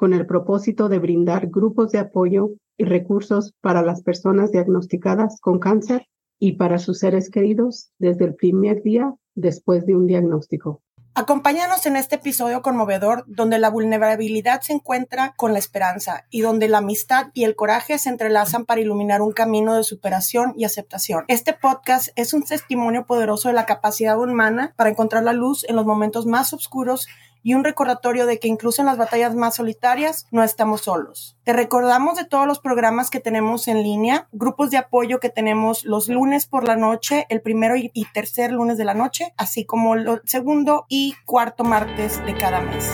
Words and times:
con 0.00 0.14
el 0.14 0.24
propósito 0.24 0.88
de 0.88 0.98
brindar 0.98 1.48
grupos 1.48 1.92
de 1.92 1.98
apoyo 1.98 2.52
y 2.78 2.84
recursos 2.84 3.52
para 3.60 3.82
las 3.82 4.02
personas 4.02 4.50
diagnosticadas 4.50 5.38
con 5.42 5.58
cáncer 5.58 6.06
y 6.38 6.52
para 6.52 6.78
sus 6.78 7.00
seres 7.00 7.28
queridos 7.28 7.90
desde 7.98 8.24
el 8.24 8.34
primer 8.34 8.82
día 8.82 9.14
después 9.34 9.84
de 9.84 9.96
un 9.96 10.06
diagnóstico. 10.06 10.80
Acompáñanos 11.14 11.84
en 11.84 11.96
este 11.96 12.14
episodio 12.14 12.62
conmovedor 12.62 13.24
donde 13.26 13.58
la 13.58 13.68
vulnerabilidad 13.68 14.62
se 14.62 14.72
encuentra 14.72 15.34
con 15.36 15.52
la 15.52 15.58
esperanza 15.58 16.24
y 16.30 16.40
donde 16.40 16.68
la 16.68 16.78
amistad 16.78 17.26
y 17.34 17.44
el 17.44 17.54
coraje 17.54 17.98
se 17.98 18.08
entrelazan 18.08 18.64
para 18.64 18.80
iluminar 18.80 19.20
un 19.20 19.32
camino 19.32 19.76
de 19.76 19.84
superación 19.84 20.54
y 20.56 20.64
aceptación. 20.64 21.24
Este 21.28 21.52
podcast 21.52 22.08
es 22.16 22.32
un 22.32 22.44
testimonio 22.44 23.04
poderoso 23.04 23.48
de 23.48 23.54
la 23.54 23.66
capacidad 23.66 24.18
humana 24.18 24.72
para 24.76 24.88
encontrar 24.88 25.24
la 25.24 25.34
luz 25.34 25.68
en 25.68 25.76
los 25.76 25.84
momentos 25.84 26.24
más 26.24 26.54
oscuros 26.54 27.06
y 27.42 27.54
un 27.54 27.64
recordatorio 27.64 28.26
de 28.26 28.38
que 28.38 28.48
incluso 28.48 28.82
en 28.82 28.86
las 28.86 28.98
batallas 28.98 29.34
más 29.34 29.56
solitarias 29.56 30.26
no 30.30 30.42
estamos 30.42 30.82
solos. 30.82 31.36
Te 31.44 31.52
recordamos 31.52 32.16
de 32.16 32.24
todos 32.24 32.46
los 32.46 32.58
programas 32.58 33.10
que 33.10 33.20
tenemos 33.20 33.68
en 33.68 33.82
línea, 33.82 34.28
grupos 34.32 34.70
de 34.70 34.78
apoyo 34.78 35.20
que 35.20 35.30
tenemos 35.30 35.84
los 35.84 36.08
lunes 36.08 36.46
por 36.46 36.66
la 36.66 36.76
noche, 36.76 37.26
el 37.28 37.40
primero 37.40 37.76
y, 37.76 37.90
tercer 38.12 38.52
lunes 38.52 38.78
de 38.78 38.84
la 38.84 38.94
noche, 38.94 39.32
así 39.36 39.64
como 39.64 39.94
el 39.94 40.20
segundo 40.24 40.86
y 40.88 41.14
cuarto 41.24 41.64
martes 41.64 42.24
de 42.26 42.34
cada 42.34 42.60
mes. 42.60 42.90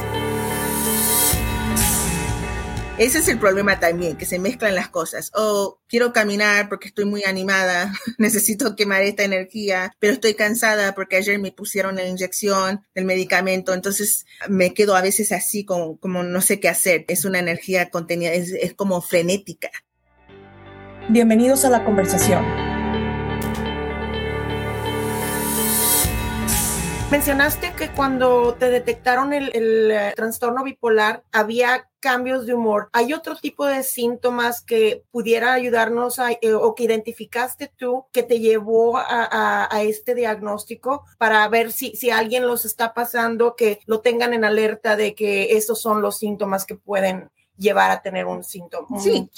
Ese 2.99 3.19
es 3.19 3.29
el 3.29 3.39
problema 3.39 3.79
también, 3.79 4.17
que 4.17 4.25
se 4.25 4.39
mezclan 4.39 4.75
las 4.75 4.89
cosas. 4.89 5.31
O 5.35 5.43
oh, 5.43 5.81
quiero 5.87 6.15
caminar 6.15 6.71
porque 6.71 6.89
estoy 6.89 7.05
muy 7.05 7.25
animada, 7.25 7.93
necesito 8.19 8.75
quemar 8.75 9.03
esta 9.03 9.23
energía, 9.23 9.95
pero 9.99 10.15
estoy 10.15 10.33
cansada 10.33 10.95
porque 10.95 11.17
ayer 11.17 11.39
me 11.39 11.53
pusieron 11.53 11.97
la 11.97 12.07
inyección 12.07 12.87
del 12.95 13.05
medicamento, 13.05 13.75
entonces 13.75 14.25
me 14.49 14.73
quedo 14.73 14.97
a 14.97 15.03
veces 15.03 15.31
así 15.33 15.67
como, 15.67 15.99
no 16.03 16.41
sé 16.41 16.59
qué 16.59 16.71
hacer. 16.71 17.05
Es 17.09 17.27
una 17.27 17.39
energía 17.39 17.91
contenida, 17.91 18.33
es 18.33 18.73
como 18.75 19.03
frenética. 19.03 19.71
Bienvenidos 21.11 21.67
a 21.67 21.71
la 21.71 21.85
conversación. 21.85 22.76
Mencionaste 27.09 27.73
que 27.75 27.89
cuando 27.93 28.55
te 28.55 28.69
detectaron 28.69 29.33
el, 29.33 29.53
eh, 29.55 30.13
trastorno 30.17 30.65
bipolar 30.65 31.23
había 31.31 31.89
cambios 32.01 32.47
de 32.47 32.55
humor. 32.55 32.89
¿Hay 32.93 33.13
otro 33.13 33.37
tipo 33.37 33.65
de 33.65 33.85
síntomas 33.85 34.61
que 34.61 35.05
pudiera 35.13 35.53
ayudarnos 35.53 36.19
a, 36.19 36.33
eh, 36.33 36.53
o 36.53 36.75
que 36.75 36.83
identificaste 36.83 37.73
tú 37.77 38.07
que 38.13 38.25
te 38.25 38.41
llevó 38.41 38.99
a, 38.99 39.05
a, 39.07 39.69
a, 39.71 39.83
este 39.83 40.17
diagnóstico 40.17 41.05
para 41.17 41.47
ver 41.49 41.71
si, 41.71 41.95
si 41.95 42.11
alguien 42.11 42.47
los 42.47 42.65
está 42.65 42.93
pasando, 42.93 43.55
que 43.55 43.79
lo 43.87 44.01
tengan 44.01 44.35
en 44.35 44.45
alerta 44.45 44.97
de 44.97 45.15
que 45.15 45.57
esos 45.57 45.81
son 45.81 46.03
los 46.03 46.19
síntomas 46.19 46.67
que 46.67 46.75
pueden 46.75 47.31
llevar 47.59 47.91
a 47.91 48.03
tener 48.03 48.27
un 48.27 48.45
síntoma. 48.45 49.01
sí. 49.01 49.29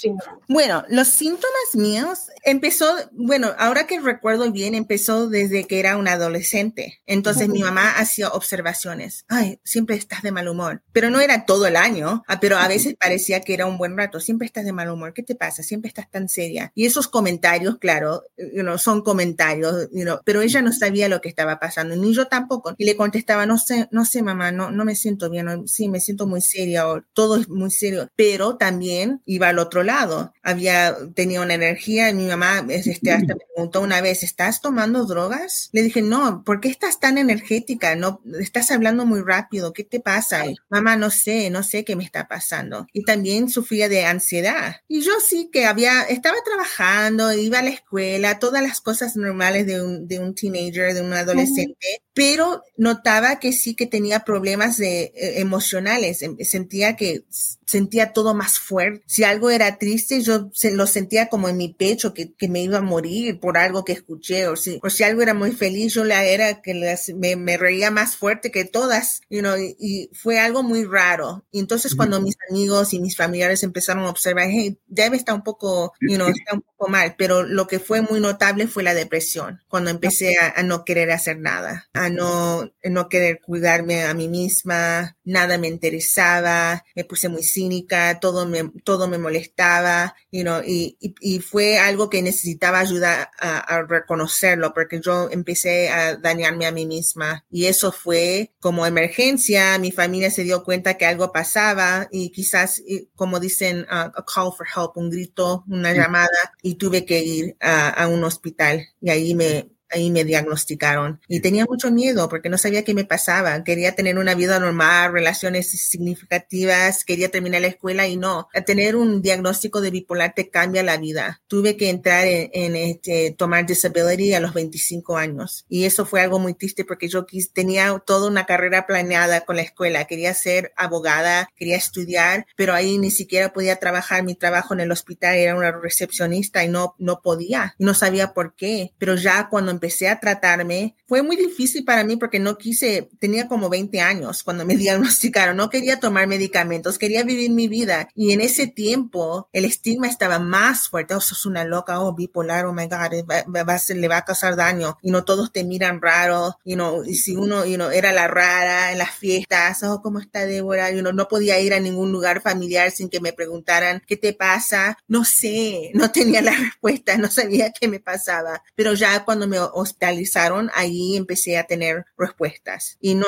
Bueno, 0.47 0.83
los 0.89 1.07
síntomas 1.07 1.75
míos 1.75 2.27
empezó, 2.43 2.85
bueno, 3.11 3.53
ahora 3.57 3.87
que 3.87 3.99
recuerdo 3.99 4.51
bien, 4.51 4.75
empezó 4.75 5.29
desde 5.29 5.65
que 5.65 5.79
era 5.79 5.97
una 5.97 6.13
adolescente. 6.13 7.01
Entonces 7.05 7.49
mi 7.49 7.61
mamá 7.61 7.91
hacía 7.97 8.29
observaciones. 8.29 9.25
Ay, 9.27 9.59
siempre 9.63 9.95
estás 9.95 10.21
de 10.21 10.31
mal 10.31 10.47
humor. 10.47 10.81
Pero 10.91 11.09
no 11.09 11.19
era 11.19 11.45
todo 11.45 11.67
el 11.67 11.75
año, 11.75 12.23
ah, 12.27 12.39
pero 12.39 12.57
a 12.57 12.67
veces 12.67 12.95
parecía 12.99 13.41
que 13.41 13.53
era 13.53 13.65
un 13.65 13.77
buen 13.77 13.97
rato. 13.97 14.19
Siempre 14.19 14.45
estás 14.45 14.65
de 14.65 14.73
mal 14.73 14.89
humor. 14.89 15.13
¿Qué 15.13 15.23
te 15.23 15.35
pasa? 15.35 15.63
Siempre 15.63 15.87
estás 15.87 16.09
tan 16.09 16.29
seria. 16.29 16.71
Y 16.75 16.85
esos 16.85 17.07
comentarios, 17.07 17.77
claro, 17.77 18.23
you 18.37 18.61
know, 18.61 18.77
son 18.77 19.01
comentarios, 19.01 19.89
you 19.91 20.03
know, 20.03 20.19
pero 20.25 20.41
ella 20.41 20.61
no 20.61 20.73
sabía 20.73 21.09
lo 21.09 21.21
que 21.21 21.29
estaba 21.29 21.59
pasando, 21.59 21.95
ni 21.95 22.13
yo 22.13 22.27
tampoco. 22.27 22.75
Y 22.77 22.85
le 22.85 22.95
contestaba, 22.95 23.45
no 23.45 23.57
sé, 23.57 23.87
no 23.91 24.05
sé, 24.05 24.21
mamá, 24.23 24.51
no, 24.51 24.71
no 24.71 24.85
me 24.85 24.95
siento 24.95 25.29
bien. 25.29 25.67
sí, 25.67 25.89
me 25.89 25.99
siento 25.99 26.27
muy 26.27 26.41
seria 26.41 26.87
o 26.87 27.01
todo 27.13 27.37
es 27.37 27.49
muy 27.49 27.71
serio 27.71 28.08
pero 28.15 28.57
también 28.57 29.21
iba 29.25 29.49
al 29.49 29.59
otro 29.59 29.83
lado. 29.83 30.33
Había, 30.43 30.95
tenía 31.13 31.41
una 31.41 31.53
energía 31.53 32.09
y 32.09 32.13
mi 32.13 32.27
mamá 32.27 32.65
este, 32.69 33.11
hasta 33.11 33.35
me 33.35 33.45
preguntó 33.53 33.81
una 33.81 34.01
vez, 34.01 34.23
¿estás 34.23 34.61
tomando 34.61 35.05
drogas? 35.05 35.69
Le 35.71 35.81
dije, 35.81 36.01
no, 36.01 36.43
¿por 36.43 36.59
qué 36.59 36.69
estás 36.69 36.99
tan 36.99 37.17
energética? 37.17 37.95
No, 37.95 38.21
estás 38.39 38.71
hablando 38.71 39.05
muy 39.05 39.21
rápido, 39.21 39.73
¿qué 39.73 39.83
te 39.83 39.99
pasa? 39.99 40.45
mamá, 40.69 40.95
no 40.95 41.09
sé, 41.09 41.49
no 41.49 41.63
sé 41.63 41.83
qué 41.83 41.95
me 41.95 42.03
está 42.03 42.27
pasando. 42.27 42.87
Y 42.93 43.03
también 43.03 43.49
sufría 43.49 43.89
de 43.89 44.05
ansiedad. 44.05 44.77
Y 44.87 45.01
yo 45.01 45.13
sí 45.25 45.49
que 45.51 45.65
había, 45.65 46.03
estaba 46.03 46.37
trabajando, 46.43 47.33
iba 47.33 47.59
a 47.59 47.63
la 47.63 47.69
escuela, 47.69 48.39
todas 48.39 48.61
las 48.61 48.81
cosas 48.81 49.15
normales 49.15 49.65
de 49.65 49.81
un, 49.81 50.07
de 50.07 50.19
un 50.19 50.35
teenager, 50.35 50.93
de 50.93 51.01
un 51.01 51.13
adolescente, 51.13 52.01
pero 52.13 52.63
notaba 52.77 53.39
que 53.39 53.53
sí 53.53 53.75
que 53.75 53.85
tenía 53.85 54.21
problemas 54.21 54.77
de, 54.77 55.03
eh, 55.03 55.39
emocionales. 55.39 56.21
Em, 56.21 56.37
sentía 56.39 56.95
que 56.95 57.23
sentía 57.69 58.13
todo 58.13 58.33
más 58.33 58.57
fuerte. 58.57 59.03
Si 59.05 59.23
algo 59.23 59.51
era 59.51 59.77
triste, 59.77 60.23
yo 60.23 60.49
se, 60.53 60.71
lo 60.71 60.87
sentía 60.87 61.29
como 61.29 61.49
en 61.49 61.57
mi 61.57 61.71
pecho, 61.71 62.15
que, 62.15 62.33
que, 62.33 62.47
me 62.47 62.63
iba 62.63 62.79
a 62.79 62.81
morir 62.81 63.39
por 63.39 63.59
algo 63.59 63.85
que 63.85 63.93
escuché. 63.93 64.47
O 64.47 64.55
si, 64.55 64.79
o 64.81 64.89
si 64.89 65.03
algo 65.03 65.21
era 65.21 65.35
muy 65.35 65.51
feliz, 65.51 65.93
yo 65.93 66.03
la 66.03 66.25
era 66.25 66.63
que 66.63 66.73
me, 67.15 67.35
me, 67.35 67.57
reía 67.57 67.91
más 67.91 68.15
fuerte 68.15 68.49
que 68.49 68.65
todas. 68.65 69.21
You 69.29 69.41
know, 69.41 69.55
y, 69.55 69.75
y 69.79 70.09
fue 70.13 70.39
algo 70.39 70.63
muy 70.63 70.83
raro. 70.83 71.45
Y 71.51 71.59
entonces 71.59 71.93
cuando 71.93 72.19
mis 72.19 72.35
amigos 72.49 72.91
y 72.93 72.99
mis 72.99 73.15
familiares 73.15 73.61
empezaron 73.61 74.03
a 74.05 74.09
observar, 74.09 74.47
hey, 74.49 74.79
debe 74.87 75.17
estar 75.17 75.35
un 75.35 75.43
poco, 75.43 75.93
you 76.01 76.15
know, 76.15 76.27
está 76.27 76.55
un 76.55 76.63
mal. 76.87 77.15
Pero 77.17 77.43
lo 77.43 77.67
que 77.67 77.79
fue 77.79 78.01
muy 78.01 78.19
notable 78.19 78.67
fue 78.67 78.83
la 78.83 78.93
depresión. 78.93 79.61
Cuando 79.67 79.89
empecé 79.89 80.37
a, 80.37 80.53
a 80.59 80.63
no 80.63 80.85
querer 80.85 81.11
hacer 81.11 81.39
nada, 81.39 81.89
a 81.93 82.09
no, 82.09 82.71
no 82.83 83.09
querer 83.09 83.41
cuidarme 83.41 84.03
a 84.03 84.13
mí 84.13 84.27
misma, 84.27 85.17
nada 85.23 85.57
me 85.57 85.67
interesaba, 85.67 86.83
me 86.95 87.03
puse 87.03 87.29
muy 87.29 87.43
cínica, 87.43 88.19
todo 88.19 88.47
me, 88.47 88.71
todo 88.83 89.07
me 89.07 89.17
molestaba, 89.17 90.15
you 90.31 90.41
know, 90.41 90.61
y, 90.65 90.97
y, 90.99 91.15
y 91.19 91.39
fue 91.39 91.77
algo 91.77 92.09
que 92.09 92.21
necesitaba 92.21 92.79
ayuda 92.79 93.31
a, 93.39 93.59
a, 93.59 93.83
reconocerlo, 93.83 94.73
porque 94.73 95.01
yo 95.01 95.29
empecé 95.31 95.89
a 95.89 96.15
dañarme 96.15 96.65
a 96.65 96.71
mí 96.71 96.85
misma. 96.85 97.45
Y 97.49 97.65
eso 97.65 97.91
fue 97.91 98.51
como 98.59 98.85
emergencia, 98.85 99.77
mi 99.77 99.91
familia 99.91 100.31
se 100.31 100.43
dio 100.43 100.63
cuenta 100.63 100.95
que 100.97 101.05
algo 101.05 101.31
pasaba 101.31 102.07
y 102.11 102.31
quizás, 102.31 102.81
como 103.15 103.39
dicen, 103.39 103.81
uh, 103.89 104.11
a 104.15 104.25
call 104.25 104.51
for 104.55 104.67
help, 104.75 104.97
un 104.97 105.09
grito, 105.09 105.63
una 105.67 105.93
llamada, 105.93 106.53
y 106.69 106.75
tuve 106.75 107.05
que 107.05 107.23
ir 107.23 107.57
a, 107.59 107.89
a 107.89 108.07
un 108.07 108.23
hospital. 108.23 108.87
Y 109.01 109.09
ahí 109.09 109.35
me, 109.35 109.69
ahí 109.91 110.11
me 110.11 110.23
diagnosticaron 110.23 111.19
y 111.27 111.39
tenía 111.39 111.65
mucho 111.65 111.91
miedo 111.91 112.29
porque 112.29 112.49
no 112.49 112.57
sabía 112.57 112.83
qué 112.83 112.93
me 112.93 113.05
pasaba. 113.05 113.63
Quería 113.63 113.95
tener 113.95 114.17
una 114.17 114.35
vida 114.35 114.59
normal, 114.59 115.13
relaciones 115.13 115.69
significativas, 115.69 117.03
quería 117.05 117.29
terminar 117.29 117.61
la 117.61 117.67
escuela 117.67 118.07
y 118.07 118.17
no. 118.17 118.47
tener 118.65 118.95
un 118.95 119.21
diagnóstico 119.21 119.81
de 119.81 119.91
bipolar 119.91 120.33
te 120.35 120.49
cambia 120.49 120.83
la 120.83 120.97
vida. 120.97 121.41
Tuve 121.47 121.77
que 121.77 121.89
entrar 121.89 122.25
en, 122.25 122.49
en 122.53 122.75
este, 122.75 123.35
tomar 123.37 123.65
disability 123.65 124.33
a 124.33 124.39
los 124.39 124.53
25 124.53 125.17
años 125.17 125.65
y 125.69 125.85
eso 125.85 126.05
fue 126.05 126.21
algo 126.21 126.39
muy 126.39 126.53
triste 126.53 126.85
porque 126.85 127.07
yo 127.07 127.25
quis, 127.25 127.51
tenía 127.51 128.01
toda 128.05 128.27
una 128.27 128.45
carrera 128.45 128.85
planeada 128.85 129.41
con 129.41 129.55
la 129.55 129.63
escuela. 129.63 130.05
Quería 130.05 130.33
ser 130.33 130.73
abogada, 130.77 131.49
quería 131.55 131.77
estudiar, 131.77 132.45
pero 132.55 132.73
ahí 132.73 132.97
ni 132.97 133.11
siquiera 133.11 133.53
podía 133.53 133.77
trabajar. 133.77 134.23
Mi 134.23 134.35
trabajo 134.35 134.73
en 134.73 134.81
el 134.81 134.91
hospital 134.91 135.35
era 135.35 135.55
una 135.55 135.71
recepcionista 135.71 136.63
y 136.63 136.69
no, 136.69 136.95
no 136.97 137.21
podía 137.21 137.59
no 137.77 137.93
sabía 137.93 138.33
por 138.33 138.55
qué. 138.55 138.93
Pero 138.97 139.15
ya 139.15 139.49
cuando 139.49 139.71
empecé 139.79 140.09
a 140.09 140.19
tratarme, 140.19 140.95
fue 141.07 141.23
muy 141.23 141.37
difícil 141.37 141.85
para 141.85 142.03
mí 142.03 142.17
porque 142.17 142.39
no 142.39 142.57
quise, 142.57 143.09
tenía 143.19 143.47
como 143.47 143.69
20 143.69 144.01
años 144.01 144.43
cuando 144.43 144.65
me 144.65 144.75
diagnosticaron, 144.77 145.55
no 145.55 145.69
quería 145.69 145.99
tomar 145.99 146.27
medicamentos, 146.27 146.97
quería 146.97 147.23
vivir 147.23 147.49
mi 147.51 147.67
vida. 147.67 148.09
Y 148.13 148.33
en 148.33 148.41
ese 148.41 148.67
tiempo 148.67 149.47
el 149.53 149.65
estigma 149.65 150.07
estaba 150.07 150.39
más 150.39 150.89
fuerte, 150.89 151.15
oh, 151.15 151.21
sos 151.21 151.45
una 151.45 151.63
loca, 151.63 151.99
oh, 152.01 152.13
bipolar, 152.13 152.65
oh 152.65 152.73
my 152.73 152.85
God, 152.85 153.25
va, 153.29 153.63
va, 153.63 153.79
le 153.87 154.07
va 154.07 154.17
a 154.17 154.25
causar 154.25 154.55
daño. 154.55 154.97
Y 155.01 155.11
no 155.11 155.23
todos 155.23 155.51
te 155.53 155.63
miran 155.63 156.01
raro, 156.01 156.59
you 156.65 156.75
know, 156.75 157.03
y 157.03 157.15
si 157.15 157.35
uno, 157.35 157.65
you 157.65 157.75
know, 157.75 157.89
era 157.89 158.11
la 158.11 158.27
rara 158.27 158.91
en 158.91 158.97
las 158.97 159.11
fiestas, 159.11 159.81
oh, 159.83 160.01
¿cómo 160.01 160.19
está 160.19 160.45
Débora? 160.45 160.91
You 160.91 160.99
know, 160.99 161.13
no 161.13 161.27
podía 161.27 161.59
ir 161.59 161.73
a 161.73 161.79
ningún 161.79 162.11
lugar 162.11 162.41
familiar 162.41 162.91
sin 162.91 163.09
que 163.09 163.21
me 163.21 163.33
preguntaran, 163.33 164.01
¿qué 164.05 164.17
te 164.17 164.33
pasa? 164.33 164.97
No 165.07 165.23
sé, 165.23 165.91
no 165.93 166.11
tenía 166.11 166.41
la 166.41 166.51
respuesta, 166.59 167.17
no 167.17 167.29
sabía 167.29 167.71
qué 167.71 167.87
me 167.87 167.99
pasaba. 167.99 168.61
Pero 168.75 168.93
ya 168.93 169.23
cuando 169.23 169.47
me 169.47 169.57
hospitalizaron, 169.73 170.69
ahí 170.73 171.15
empecé 171.15 171.57
a 171.57 171.65
tener 171.65 172.05
respuestas. 172.17 172.97
Y 172.99 173.15
no, 173.15 173.27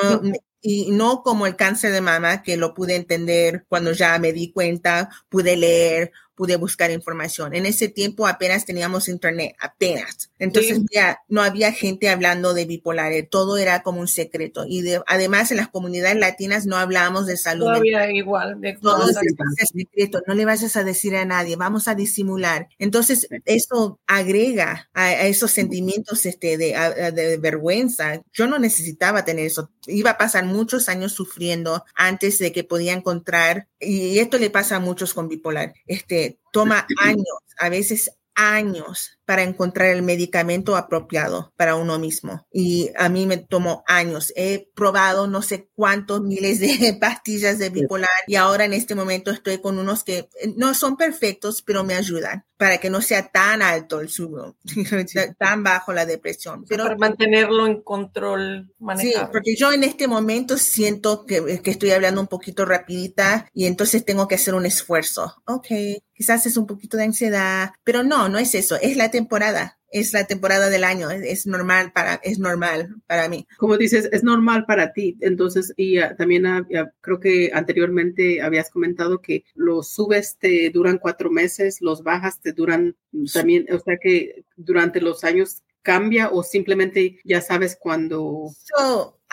y 0.60 0.92
no 0.92 1.22
como 1.22 1.46
el 1.46 1.56
cáncer 1.56 1.92
de 1.92 2.00
mama, 2.00 2.42
que 2.42 2.56
lo 2.56 2.72
pude 2.72 2.94
entender 2.94 3.66
cuando 3.68 3.92
ya 3.92 4.18
me 4.18 4.32
di 4.32 4.52
cuenta, 4.52 5.10
pude 5.28 5.56
leer, 5.56 6.12
pude 6.42 6.56
buscar 6.56 6.90
información. 6.90 7.54
En 7.54 7.66
ese 7.66 7.86
tiempo 7.86 8.26
apenas 8.26 8.64
teníamos 8.64 9.06
internet, 9.06 9.54
apenas. 9.60 10.28
Entonces 10.40 10.80
ya 10.92 11.20
no 11.28 11.40
había 11.40 11.70
gente 11.70 12.08
hablando 12.08 12.52
de 12.52 12.64
bipolar, 12.64 13.12
todo 13.30 13.58
era 13.58 13.84
como 13.84 14.00
un 14.00 14.08
secreto. 14.08 14.64
Y 14.66 14.82
además 15.06 15.52
en 15.52 15.58
las 15.58 15.68
comunidades 15.68 16.16
latinas 16.16 16.66
no 16.66 16.76
hablábamos 16.76 17.26
de 17.26 17.36
salud. 17.36 17.66
Todavía 17.66 18.10
igual, 18.10 18.60
de 18.60 18.72
todo 18.72 19.08
es 19.08 19.68
secreto, 19.68 20.20
no 20.26 20.34
le 20.34 20.44
vayas 20.44 20.74
a 20.74 20.82
decir 20.82 21.14
a 21.14 21.24
nadie, 21.24 21.54
vamos 21.54 21.86
a 21.86 21.94
disimular. 21.94 22.66
Entonces 22.80 23.28
eso 23.44 24.00
agrega 24.08 24.90
a, 24.94 25.12
esos 25.12 25.52
sentimientos 25.52 26.26
este, 26.26 26.56
de, 26.56 26.72
de 27.14 27.36
vergüenza. 27.36 28.20
Yo 28.32 28.48
no 28.48 28.58
necesitaba 28.58 29.24
tener 29.24 29.46
eso. 29.46 29.70
Iba 29.86 30.10
a 30.10 30.18
pasar 30.18 30.44
muchos 30.44 30.88
años 30.88 31.12
sufriendo 31.12 31.84
antes 31.94 32.40
de 32.40 32.50
que 32.50 32.64
podía 32.64 32.94
encontrar, 32.94 33.68
y 33.82 34.18
esto 34.18 34.38
le 34.38 34.50
pasa 34.50 34.76
a 34.76 34.80
muchos 34.80 35.14
con 35.14 35.28
bipolar, 35.28 35.74
este, 35.86 36.38
toma 36.52 36.86
años, 37.00 37.26
a 37.58 37.68
veces 37.68 38.12
años 38.34 39.18
para 39.32 39.44
encontrar 39.44 39.88
el 39.88 40.02
medicamento 40.02 40.76
apropiado 40.76 41.54
para 41.56 41.74
uno 41.74 41.98
mismo. 41.98 42.46
Y 42.52 42.90
a 42.98 43.08
mí 43.08 43.24
me 43.24 43.38
tomó 43.38 43.82
años. 43.86 44.30
He 44.36 44.68
probado 44.74 45.26
no 45.26 45.40
sé 45.40 45.70
cuántos 45.74 46.20
miles 46.20 46.60
de 46.60 46.98
pastillas 47.00 47.58
de 47.58 47.70
bipolar 47.70 48.10
y 48.26 48.34
ahora 48.34 48.66
en 48.66 48.74
este 48.74 48.94
momento 48.94 49.30
estoy 49.30 49.56
con 49.56 49.78
unos 49.78 50.04
que 50.04 50.18
eh, 50.18 50.52
no 50.54 50.74
son 50.74 50.98
perfectos, 50.98 51.62
pero 51.62 51.82
me 51.82 51.94
ayudan 51.94 52.44
para 52.62 52.78
que 52.78 52.90
no 52.90 53.00
sea 53.00 53.26
tan 53.26 53.60
alto 53.60 54.00
el 54.00 54.08
subo, 54.08 54.54
tan 55.38 55.64
bajo 55.64 55.92
la 55.92 56.06
depresión. 56.06 56.64
Pero 56.68 56.84
para 56.84 56.96
mantenerlo 56.96 57.66
en 57.66 57.82
control. 57.82 58.72
Sí, 58.98 59.14
porque 59.32 59.56
yo 59.56 59.72
en 59.72 59.82
este 59.82 60.06
momento 60.06 60.56
siento 60.56 61.26
que, 61.26 61.60
que 61.60 61.72
estoy 61.72 61.90
hablando 61.90 62.20
un 62.20 62.28
poquito 62.28 62.64
rapidita 62.64 63.48
y 63.52 63.66
entonces 63.66 64.04
tengo 64.04 64.28
que 64.28 64.36
hacer 64.36 64.54
un 64.54 64.64
esfuerzo. 64.64 65.42
Ok, 65.46 65.66
quizás 66.14 66.46
es 66.46 66.56
un 66.56 66.68
poquito 66.68 66.96
de 66.96 67.02
ansiedad, 67.02 67.72
pero 67.82 68.04
no, 68.04 68.28
no 68.28 68.38
es 68.38 68.54
eso, 68.54 68.76
es 68.76 68.96
la 68.96 69.10
temporada, 69.22 69.78
es 69.90 70.12
la 70.12 70.26
temporada 70.26 70.68
del 70.70 70.84
año, 70.84 71.10
es, 71.10 71.46
normal 71.46 71.92
para, 71.92 72.14
es 72.14 72.38
normal 72.38 72.96
para 73.06 73.28
mí. 73.28 73.46
Como 73.56 73.76
dices, 73.76 74.08
es 74.10 74.24
normal 74.24 74.64
para 74.66 74.92
ti. 74.92 75.16
Entonces, 75.20 75.72
y 75.76 75.98
ah, 75.98 76.16
también 76.16 76.46
ah, 76.46 76.66
creo 77.00 77.20
que 77.20 77.50
anteriormente 77.52 78.42
habías 78.42 78.70
comentado 78.70 79.20
que 79.20 79.44
los 79.54 79.92
subes 79.92 80.38
te 80.38 80.70
duran 80.70 80.98
cuatro 80.98 81.30
meses, 81.30 81.78
los 81.80 82.02
bajas 82.02 82.40
te 82.40 82.52
duran 82.52 82.96
también, 83.32 83.66
o 83.72 83.78
sea 83.78 83.98
que 84.02 84.44
durante 84.56 85.00
los 85.00 85.24
años 85.24 85.62
cambia 85.82 86.30
o 86.30 86.42
simplemente 86.42 87.18
ya 87.24 87.40
sabes 87.40 87.76
cuando... 87.78 88.50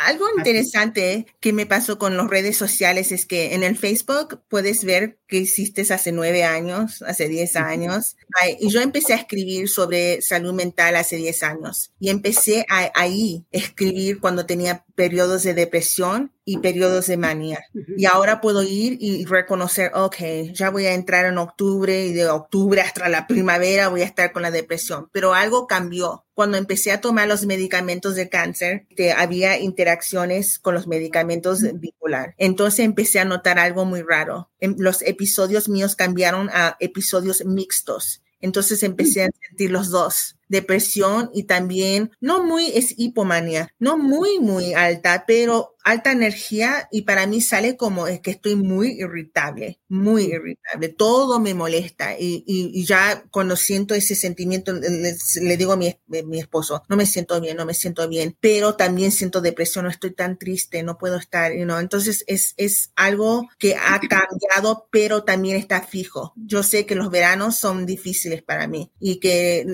Algo 0.06 0.26
interesante 0.38 1.28
que 1.42 1.52
me 1.52 1.66
pasó 1.66 2.00
con 2.00 2.16
las 2.16 2.30
redes 2.30 2.56
sociales 2.56 3.12
es 3.12 3.26
que 3.26 3.54
en 3.54 3.64
el 3.64 3.78
Facebook 3.78 4.42
puedes 4.48 4.86
ver 4.86 5.20
que 5.28 5.38
hiciste 5.38 5.82
hace 5.94 6.12
nueve 6.12 6.44
años, 6.44 7.02
hace 7.04 7.28
diez 7.28 7.56
años. 7.56 8.16
Y 8.60 8.70
yo 8.70 8.82
empecé 8.82 9.14
a 9.14 9.18
escribir 9.18 9.70
sobre 9.70 10.22
salud 10.22 10.54
mental 10.54 10.96
hace 10.96 11.18
diez 11.18 11.44
años. 11.44 11.92
Y 12.00 12.10
empecé 12.10 12.66
a, 12.70 12.92
ahí 12.96 13.46
escribir 13.52 14.20
cuando 14.20 14.46
tenía 14.46 14.86
periodos 14.96 15.44
de 15.44 15.54
depresión 15.54 16.32
y 16.44 16.58
periodos 16.58 17.06
de 17.08 17.18
manía. 17.18 17.60
Y 17.96 18.06
ahora 18.06 18.42
puedo 18.42 18.64
ir 18.64 18.98
y 19.00 19.24
reconocer, 19.26 19.92
ok, 19.94 20.16
ya 20.52 20.72
voy 20.72 20.88
a 20.88 20.94
entrar 20.94 21.26
en 21.26 21.38
octubre 21.38 22.06
y 22.06 22.14
de 22.14 22.28
octubre 22.28 22.82
hasta 22.82 23.08
la 23.08 23.28
primavera 23.28 23.90
voy 23.90 24.02
a 24.02 24.06
estar 24.06 24.32
con 24.32 24.42
la 24.42 24.52
depresión. 24.52 25.08
Pero 25.12 25.36
algo 25.36 25.68
cambió. 25.68 26.26
Cuando 26.34 26.58
empecé 26.58 26.92
a 26.92 27.02
tomar 27.02 27.28
los 27.28 27.46
medicamentos 27.46 28.16
de 28.16 28.30
cáncer, 28.30 28.88
que 28.96 29.12
había 29.12 29.60
interacciones 29.90 30.60
con 30.60 30.76
los 30.76 30.88
medicamentos 30.88 31.62
bipolar. 31.80 32.36
Entonces 32.38 32.86
empecé 32.86 33.20
a 33.20 33.26
notar 33.26 33.58
algo 33.58 33.86
muy 33.86 34.04
raro. 34.04 34.50
Em, 34.60 34.76
los 34.78 35.02
episodios 35.02 35.68
míos 35.68 35.96
cambiaron 35.96 36.50
a 36.52 36.78
episodios 36.80 37.44
mixtos. 37.46 38.22
Entonces 38.40 38.84
empecé 38.84 39.24
a 39.24 39.30
sentir 39.48 39.72
los 39.72 39.90
dos 39.90 40.36
depresión 40.50 41.30
y 41.34 41.44
también 41.44 42.12
no 42.20 42.44
muy 42.44 42.68
es 42.68 42.96
hipomanía, 42.98 43.74
no 43.80 43.98
muy 43.98 44.40
muy 44.40 44.74
alta, 44.74 45.24
pero 45.26 45.76
alta 45.84 46.12
energía 46.12 46.88
y 46.92 47.04
para 47.04 47.26
mí 47.26 47.42
sale 47.42 47.78
como 47.78 48.08
es 48.08 48.20
que 48.20 48.32
estoy 48.32 48.56
muy 48.56 49.00
irritable, 49.00 49.80
muy 49.88 50.26
irritable, 50.26 50.90
todo 50.90 51.40
me 51.40 51.54
molesta 51.54 52.18
y, 52.20 52.44
y, 52.46 52.86
ya 52.86 53.24
cuando 53.32 53.56
siento 53.56 53.96
ese 53.96 54.16
sentimiento 54.16 54.74
le, 54.74 55.58
digo 55.58 55.74
a 55.74 55.78
mi, 55.78 55.96
mi, 56.08 56.40
esposo, 56.40 56.84
no 56.90 56.96
me 56.96 57.06
siento 57.06 57.40
bien, 57.40 57.56
no 57.58 57.66
me 57.66 57.74
siento 57.74 58.08
bien, 58.08 58.36
pero 58.40 58.76
también 58.76 59.12
siento 59.12 59.42
depresión, 59.42 59.86
no 59.86 59.92
estoy 59.92 60.12
tan 60.12 60.38
triste, 60.38 60.84
no 60.84 60.98
puedo 60.98 61.18
estar, 61.18 61.54
you 61.56 61.64
know? 61.64 61.80
entonces 61.80 62.24
es, 62.28 62.54
es 62.58 62.92
algo 62.96 63.48
que 63.58 63.76
ha 63.76 64.00
cambiado, 64.00 64.88
pero 64.92 65.24
también 65.24 65.58
está 65.58 65.82
fijo. 65.82 66.34
Yo 66.36 66.64
sé 66.64 66.86
que 66.86 66.96
los 66.96 67.10
veranos 67.10 67.58
son 67.58 67.86
difíciles 67.86 68.44
para 68.44 68.68
mí 68.68 68.92
y 69.00 69.20
que, 69.20 69.66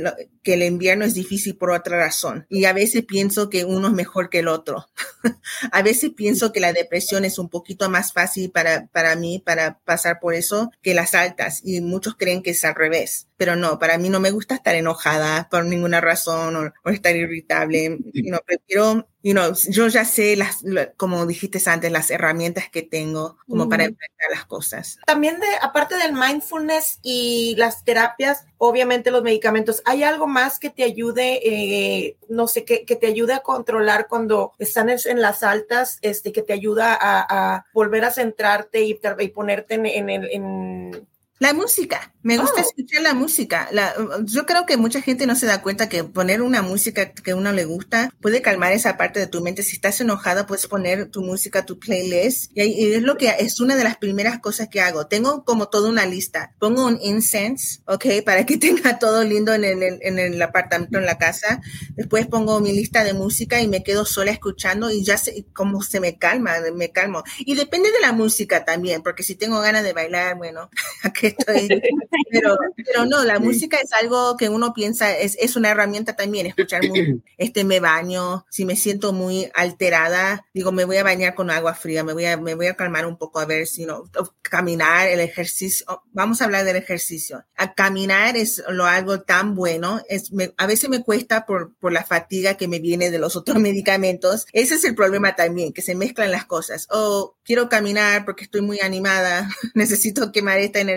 que 0.45 0.53
el 0.53 0.63
invierno 0.63 1.06
es 1.06 1.15
difícil 1.15 1.57
por 1.57 1.71
otra 1.71 1.97
razón 1.97 2.45
y 2.50 2.65
a 2.65 2.74
veces 2.74 3.03
pienso 3.03 3.50
que 3.50 3.65
uno 3.65 3.88
es 3.88 3.94
mejor 3.94 4.30
que 4.30 4.39
el 4.39 4.47
otro. 4.47 4.88
a 5.71 5.81
veces 5.81 6.12
pienso 6.15 6.53
que 6.53 6.59
la 6.59 6.71
depresión 6.71 7.25
es 7.25 7.39
un 7.39 7.50
poquito 7.50 7.89
más 7.89 8.13
fácil 8.13 8.51
para, 8.51 8.86
para 8.88 9.15
mí, 9.15 9.42
para 9.44 9.80
pasar 9.80 10.19
por 10.19 10.36
eso, 10.36 10.71
que 10.83 10.94
las 10.94 11.15
altas. 11.15 11.62
Y 11.63 11.81
muchos 11.81 12.15
creen 12.15 12.44
que 12.44 12.51
es 12.51 12.63
al 12.63 12.75
revés. 12.75 13.27
Pero 13.38 13.56
no, 13.56 13.80
para 13.80 13.98
mí 13.98 14.10
no 14.10 14.20
me 14.20 14.32
gusta 14.32 14.56
estar 14.56 14.76
enojada 14.76 15.48
por 15.50 15.66
ninguna 15.66 16.02
razón 16.02 16.74
o, 16.84 16.90
estar 16.90 17.16
irritable. 17.16 17.98
Prefiero 18.46 19.08
you 19.26 19.34
know, 19.34 19.54
yo 19.70 19.88
ya 19.88 20.06
sé 20.06 20.36
las, 20.36 20.64
como 20.98 21.26
dijiste 21.26 21.60
antes, 21.66 21.92
las 21.92 22.12
herramientas 22.12 22.70
que 22.70 22.84
tengo 22.84 23.38
como 23.50 23.68
para 23.68 23.86
enfrentar 23.86 24.30
las 24.30 24.46
cosas. 24.46 25.00
También 25.08 25.40
de, 25.40 25.48
aparte 25.64 25.98
del 25.98 26.14
mindfulness 26.14 27.00
y 27.02 27.56
las 27.58 27.84
terapias, 27.84 28.46
obviamente 28.60 29.10
los 29.10 29.24
medicamentos, 29.24 29.82
¿hay 29.86 30.04
algo 30.04 30.28
más 30.28 30.60
que 30.60 30.70
te 30.70 30.84
ayude, 30.84 31.40
eh, 31.44 32.18
no 32.30 32.48
sé, 32.48 32.66
que, 32.66 32.86
que, 32.86 32.96
te 32.96 33.08
ayude 33.08 33.34
a 33.34 33.40
controlar 33.40 34.08
cuando 34.08 34.54
están 34.60 34.90
en, 34.90 35.22
las 35.22 35.42
altas, 35.42 35.98
este, 36.04 36.32
que 36.32 36.44
te 36.44 36.54
ayuda 36.54 36.94
a, 36.94 37.56
a 37.56 37.66
volver 37.74 38.06
a 38.06 38.12
centrarte 38.12 38.84
y, 38.84 39.00
y 39.20 39.28
ponerte 39.30 39.74
en, 39.74 39.88
en, 39.88 40.10
en 40.10 41.08
la 41.40 41.54
música, 41.54 42.14
me 42.26 42.38
gusta 42.38 42.62
oh. 42.62 42.66
escuchar 42.68 43.04
la 43.04 43.14
música. 43.14 43.68
La, 43.72 43.94
yo 44.24 44.48
creo 44.48 44.66
que 44.66 44.78
mucha 44.78 45.00
gente 45.00 45.28
no 45.28 45.36
se 45.36 45.46
da 45.46 45.62
cuenta 45.62 45.90
que 45.90 46.04
poner 46.04 46.42
una 46.42 46.64
música 46.64 47.12
que 47.12 47.32
a 47.32 47.36
uno 47.36 47.52
le 47.52 47.66
gusta 47.66 48.10
puede 48.20 48.42
calmar 48.42 48.72
esa 48.72 48.98
parte 48.98 49.20
de 49.20 49.28
tu 49.28 49.42
mente. 49.42 49.62
Si 49.62 49.76
estás 49.76 50.02
enojada, 50.02 50.48
puedes 50.48 50.66
poner 50.66 51.12
tu 51.12 51.22
música, 51.22 51.68
tu 51.68 51.78
playlist. 51.78 52.52
Y, 52.56 52.94
es 52.94 53.04
lo 53.04 53.18
que 53.18 53.32
es 53.38 53.60
una 53.60 53.76
de 53.76 53.84
las 53.84 53.98
primeras 53.98 54.40
cosas 54.40 54.70
que 54.70 54.82
hago. 54.82 55.06
Tengo 55.06 55.44
como 55.46 55.68
toda 55.68 55.90
una 55.90 56.08
lista. 56.08 56.56
Pongo 56.58 56.88
un 56.88 56.98
incense, 57.00 57.82
¿ok? 57.86 58.06
Para 58.25 58.46
que 58.46 58.58
tenga 58.58 58.98
todo 58.98 59.24
lindo 59.24 59.54
en 59.54 59.65
el, 59.65 60.00
en 60.01 60.18
el 60.18 60.42
apartamento, 60.42 60.98
en 60.98 61.06
la 61.06 61.20
casa. 61.20 61.62
Después 61.96 62.25
pongo 62.25 62.60
mi 62.60 62.72
lista 62.72 63.04
de 63.04 63.13
música 63.13 63.62
y 63.62 63.68
me 63.68 63.84
quedo 63.84 64.04
sola 64.04 64.32
escuchando 64.32 64.89
y 64.89 65.04
ya 65.04 65.20
sé 65.20 65.46
cómo 65.54 65.84
se 65.84 66.00
me 66.00 66.18
calma, 66.18 66.56
me 66.74 66.92
calmo. 66.92 67.24
Y 67.39 67.56
depende 67.56 67.92
de 67.92 68.00
la 68.00 68.13
música 68.13 68.65
también, 68.65 69.04
porque 69.04 69.22
si 69.22 69.36
tengo 69.36 69.60
ganas 69.60 69.84
de 69.84 69.94
bailar, 69.94 70.38
bueno, 70.38 70.72
pero, 72.31 72.57
pero 72.85 73.05
no, 73.05 73.24
la 73.24 73.39
música 73.39 73.77
es 73.77 73.93
algo 73.93 74.38
que 74.38 74.50
uno 74.50 74.74
piensa, 74.74 75.15
es, 75.17 75.38
es 75.39 75.55
una 75.55 75.69
herramienta 75.69 76.15
también, 76.15 76.47
escuchar. 76.47 76.81
Este, 77.38 77.63
me 77.65 77.79
baño, 77.79 78.45
si 78.50 78.65
me 78.65 78.75
siento 78.75 79.12
muy 79.12 79.50
alterada, 79.53 80.45
digo, 80.53 80.71
me 80.71 80.85
voy 80.85 80.97
a 80.97 81.03
bañar 81.03 81.35
con 81.35 81.50
agua 81.50 81.74
fría, 81.74 82.03
me 82.03 82.13
voy 82.13 82.25
a, 82.25 82.38
me 82.38 82.55
voy 82.55 82.67
a 82.67 82.75
calmar 82.75 83.05
un 83.05 83.17
poco 83.17 83.39
a 83.39 83.45
ver 83.45 83.67
si 83.67 83.85
no, 83.85 84.09
caminar, 84.41 85.09
el 85.09 85.19
ejercicio, 85.19 85.85
vamos 86.12 86.41
a 86.41 86.45
hablar 86.45 86.63
del 86.63 86.77
ejercicio. 86.77 87.43
A 87.57 87.74
caminar 87.74 88.38
es 88.38 88.63
lo 88.69 88.85
algo 88.85 89.21
tan 89.21 89.53
bueno, 89.55 90.01
es, 90.07 90.31
a 90.57 90.67
veces 90.67 90.89
me 90.89 91.03
cuesta 91.03 91.45
por, 91.45 91.74
por 91.75 91.91
la 91.91 92.03
fatiga 92.03 92.55
que 92.55 92.67
me 92.67 92.79
viene 92.79 93.12
de 93.12 93.19
los 93.19 93.35
otros 93.35 93.57
medicamentos. 93.59 94.45
Ese 94.53 94.75
es 94.75 94.83
el 94.85 94.95
problema 94.95 95.35
también, 95.35 95.74
que 95.74 95.81
se 95.81 95.95
mezclan 95.95 96.31
las 96.31 96.45
cosas. 96.45 96.88
O 96.89 97.35
quiero 97.43 97.69
caminar 97.69 98.25
porque 98.25 98.45
estoy 98.45 98.62
muy 98.62 98.79
animada, 98.79 99.50
necesito 99.74 100.31
quemar 100.31 100.59
esta 100.59 100.79
energía 100.79 100.95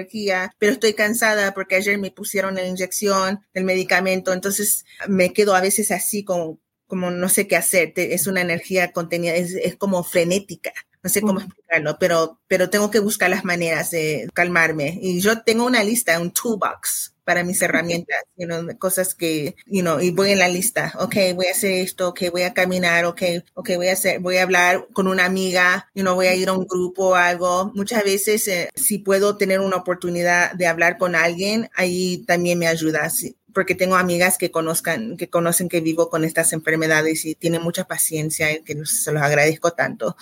pero 0.59 0.73
estoy 0.73 0.95
cansada 0.95 1.55
porque 1.55 1.77
ayer 1.77 1.99
me 1.99 2.11
pusieron 2.11 2.55
la 2.55 2.67
inyección 2.67 3.41
del 3.55 3.65
medicamento, 3.65 4.33
entonces 4.33 4.85
me 5.09 5.33
quedo 5.33 5.55
a 5.55 5.61
veces 5.61 5.91
así 5.91 6.25
como, 6.25 6.61
como 6.87 7.11
no 7.11 7.29
sé 7.29 7.47
qué 7.47 7.57
hacer, 7.57 7.93
es 7.97 8.27
una 8.27 8.41
energía 8.41 8.93
contenida, 8.93 9.35
es, 9.35 9.55
es 9.55 9.77
como 9.77 10.03
frenética. 10.05 10.73
No 11.01 11.11
sé 11.11 11.21
cómo 11.21 11.39
explicarlo, 11.39 11.97
pero, 12.01 12.41
pero 12.49 12.71
tengo 12.71 12.91
que 12.91 12.99
buscar 12.99 13.31
las 13.31 13.45
maneras 13.45 13.93
de 13.93 14.29
calmarme. 14.35 14.99
Y 15.01 15.21
yo 15.21 15.43
tengo 15.43 15.65
una 15.65 15.85
lista, 15.85 16.21
un 16.21 16.33
toolbox 16.33 17.15
para 17.29 17.45
mis 17.45 17.61
herramientas, 17.61 18.23
you 18.39 18.49
cosas 18.79 19.15
que, 19.15 19.55
you 19.67 19.85
y 20.01 20.13
voy 20.13 20.31
en 20.31 20.39
la 20.39 20.49
lista, 20.49 20.95
ok, 20.99 21.15
voy 21.35 21.49
a 21.49 21.51
hacer 21.51 21.73
esto, 21.73 22.09
ok, 22.09 22.23
voy 22.33 22.41
a 22.41 22.55
caminar, 22.55 23.05
ok, 23.05 23.21
ok, 23.53 23.73
voy 23.77 23.89
a 23.89 23.93
hacer, 23.93 24.19
voy 24.21 24.39
a 24.39 24.45
hablar 24.45 24.89
con 24.95 25.07
una 25.07 25.27
amiga, 25.27 25.91
you 25.95 26.07
voy 26.15 26.29
a 26.29 26.35
ir 26.35 26.49
a 26.49 26.55
un 26.55 26.67
grupo 26.67 27.09
o 27.09 27.15
algo. 27.17 27.71
Muchas 27.75 28.03
veces, 28.03 28.49
eh, 28.49 28.71
si 28.75 28.97
puedo 29.01 29.37
tener 29.37 29.61
una 29.61 29.77
oportunidad 29.77 30.55
de 30.55 30.67
hablar 30.67 30.97
con 30.97 31.15
alguien, 31.15 31.69
ahí 31.75 32.25
también 32.27 32.59
me 32.59 32.67
ayuda. 32.67 33.13
porque 33.53 33.75
tengo 33.75 33.97
amigas 33.97 34.39
que 34.39 34.51
conozcan, 34.51 35.19
que 35.19 35.29
conocen 35.29 35.69
que 35.69 35.81
vivo 35.83 36.09
con 36.09 36.25
estas 36.25 36.55
enfermedades 36.55 37.27
y 37.27 37.35
tienen 37.35 37.61
mucha 37.61 37.85
paciencia 37.85 38.53
y 38.53 38.63
que 38.63 38.75
se 38.87 39.13
los 39.13 39.23
agradezco 39.23 39.73
tanto. 39.73 40.17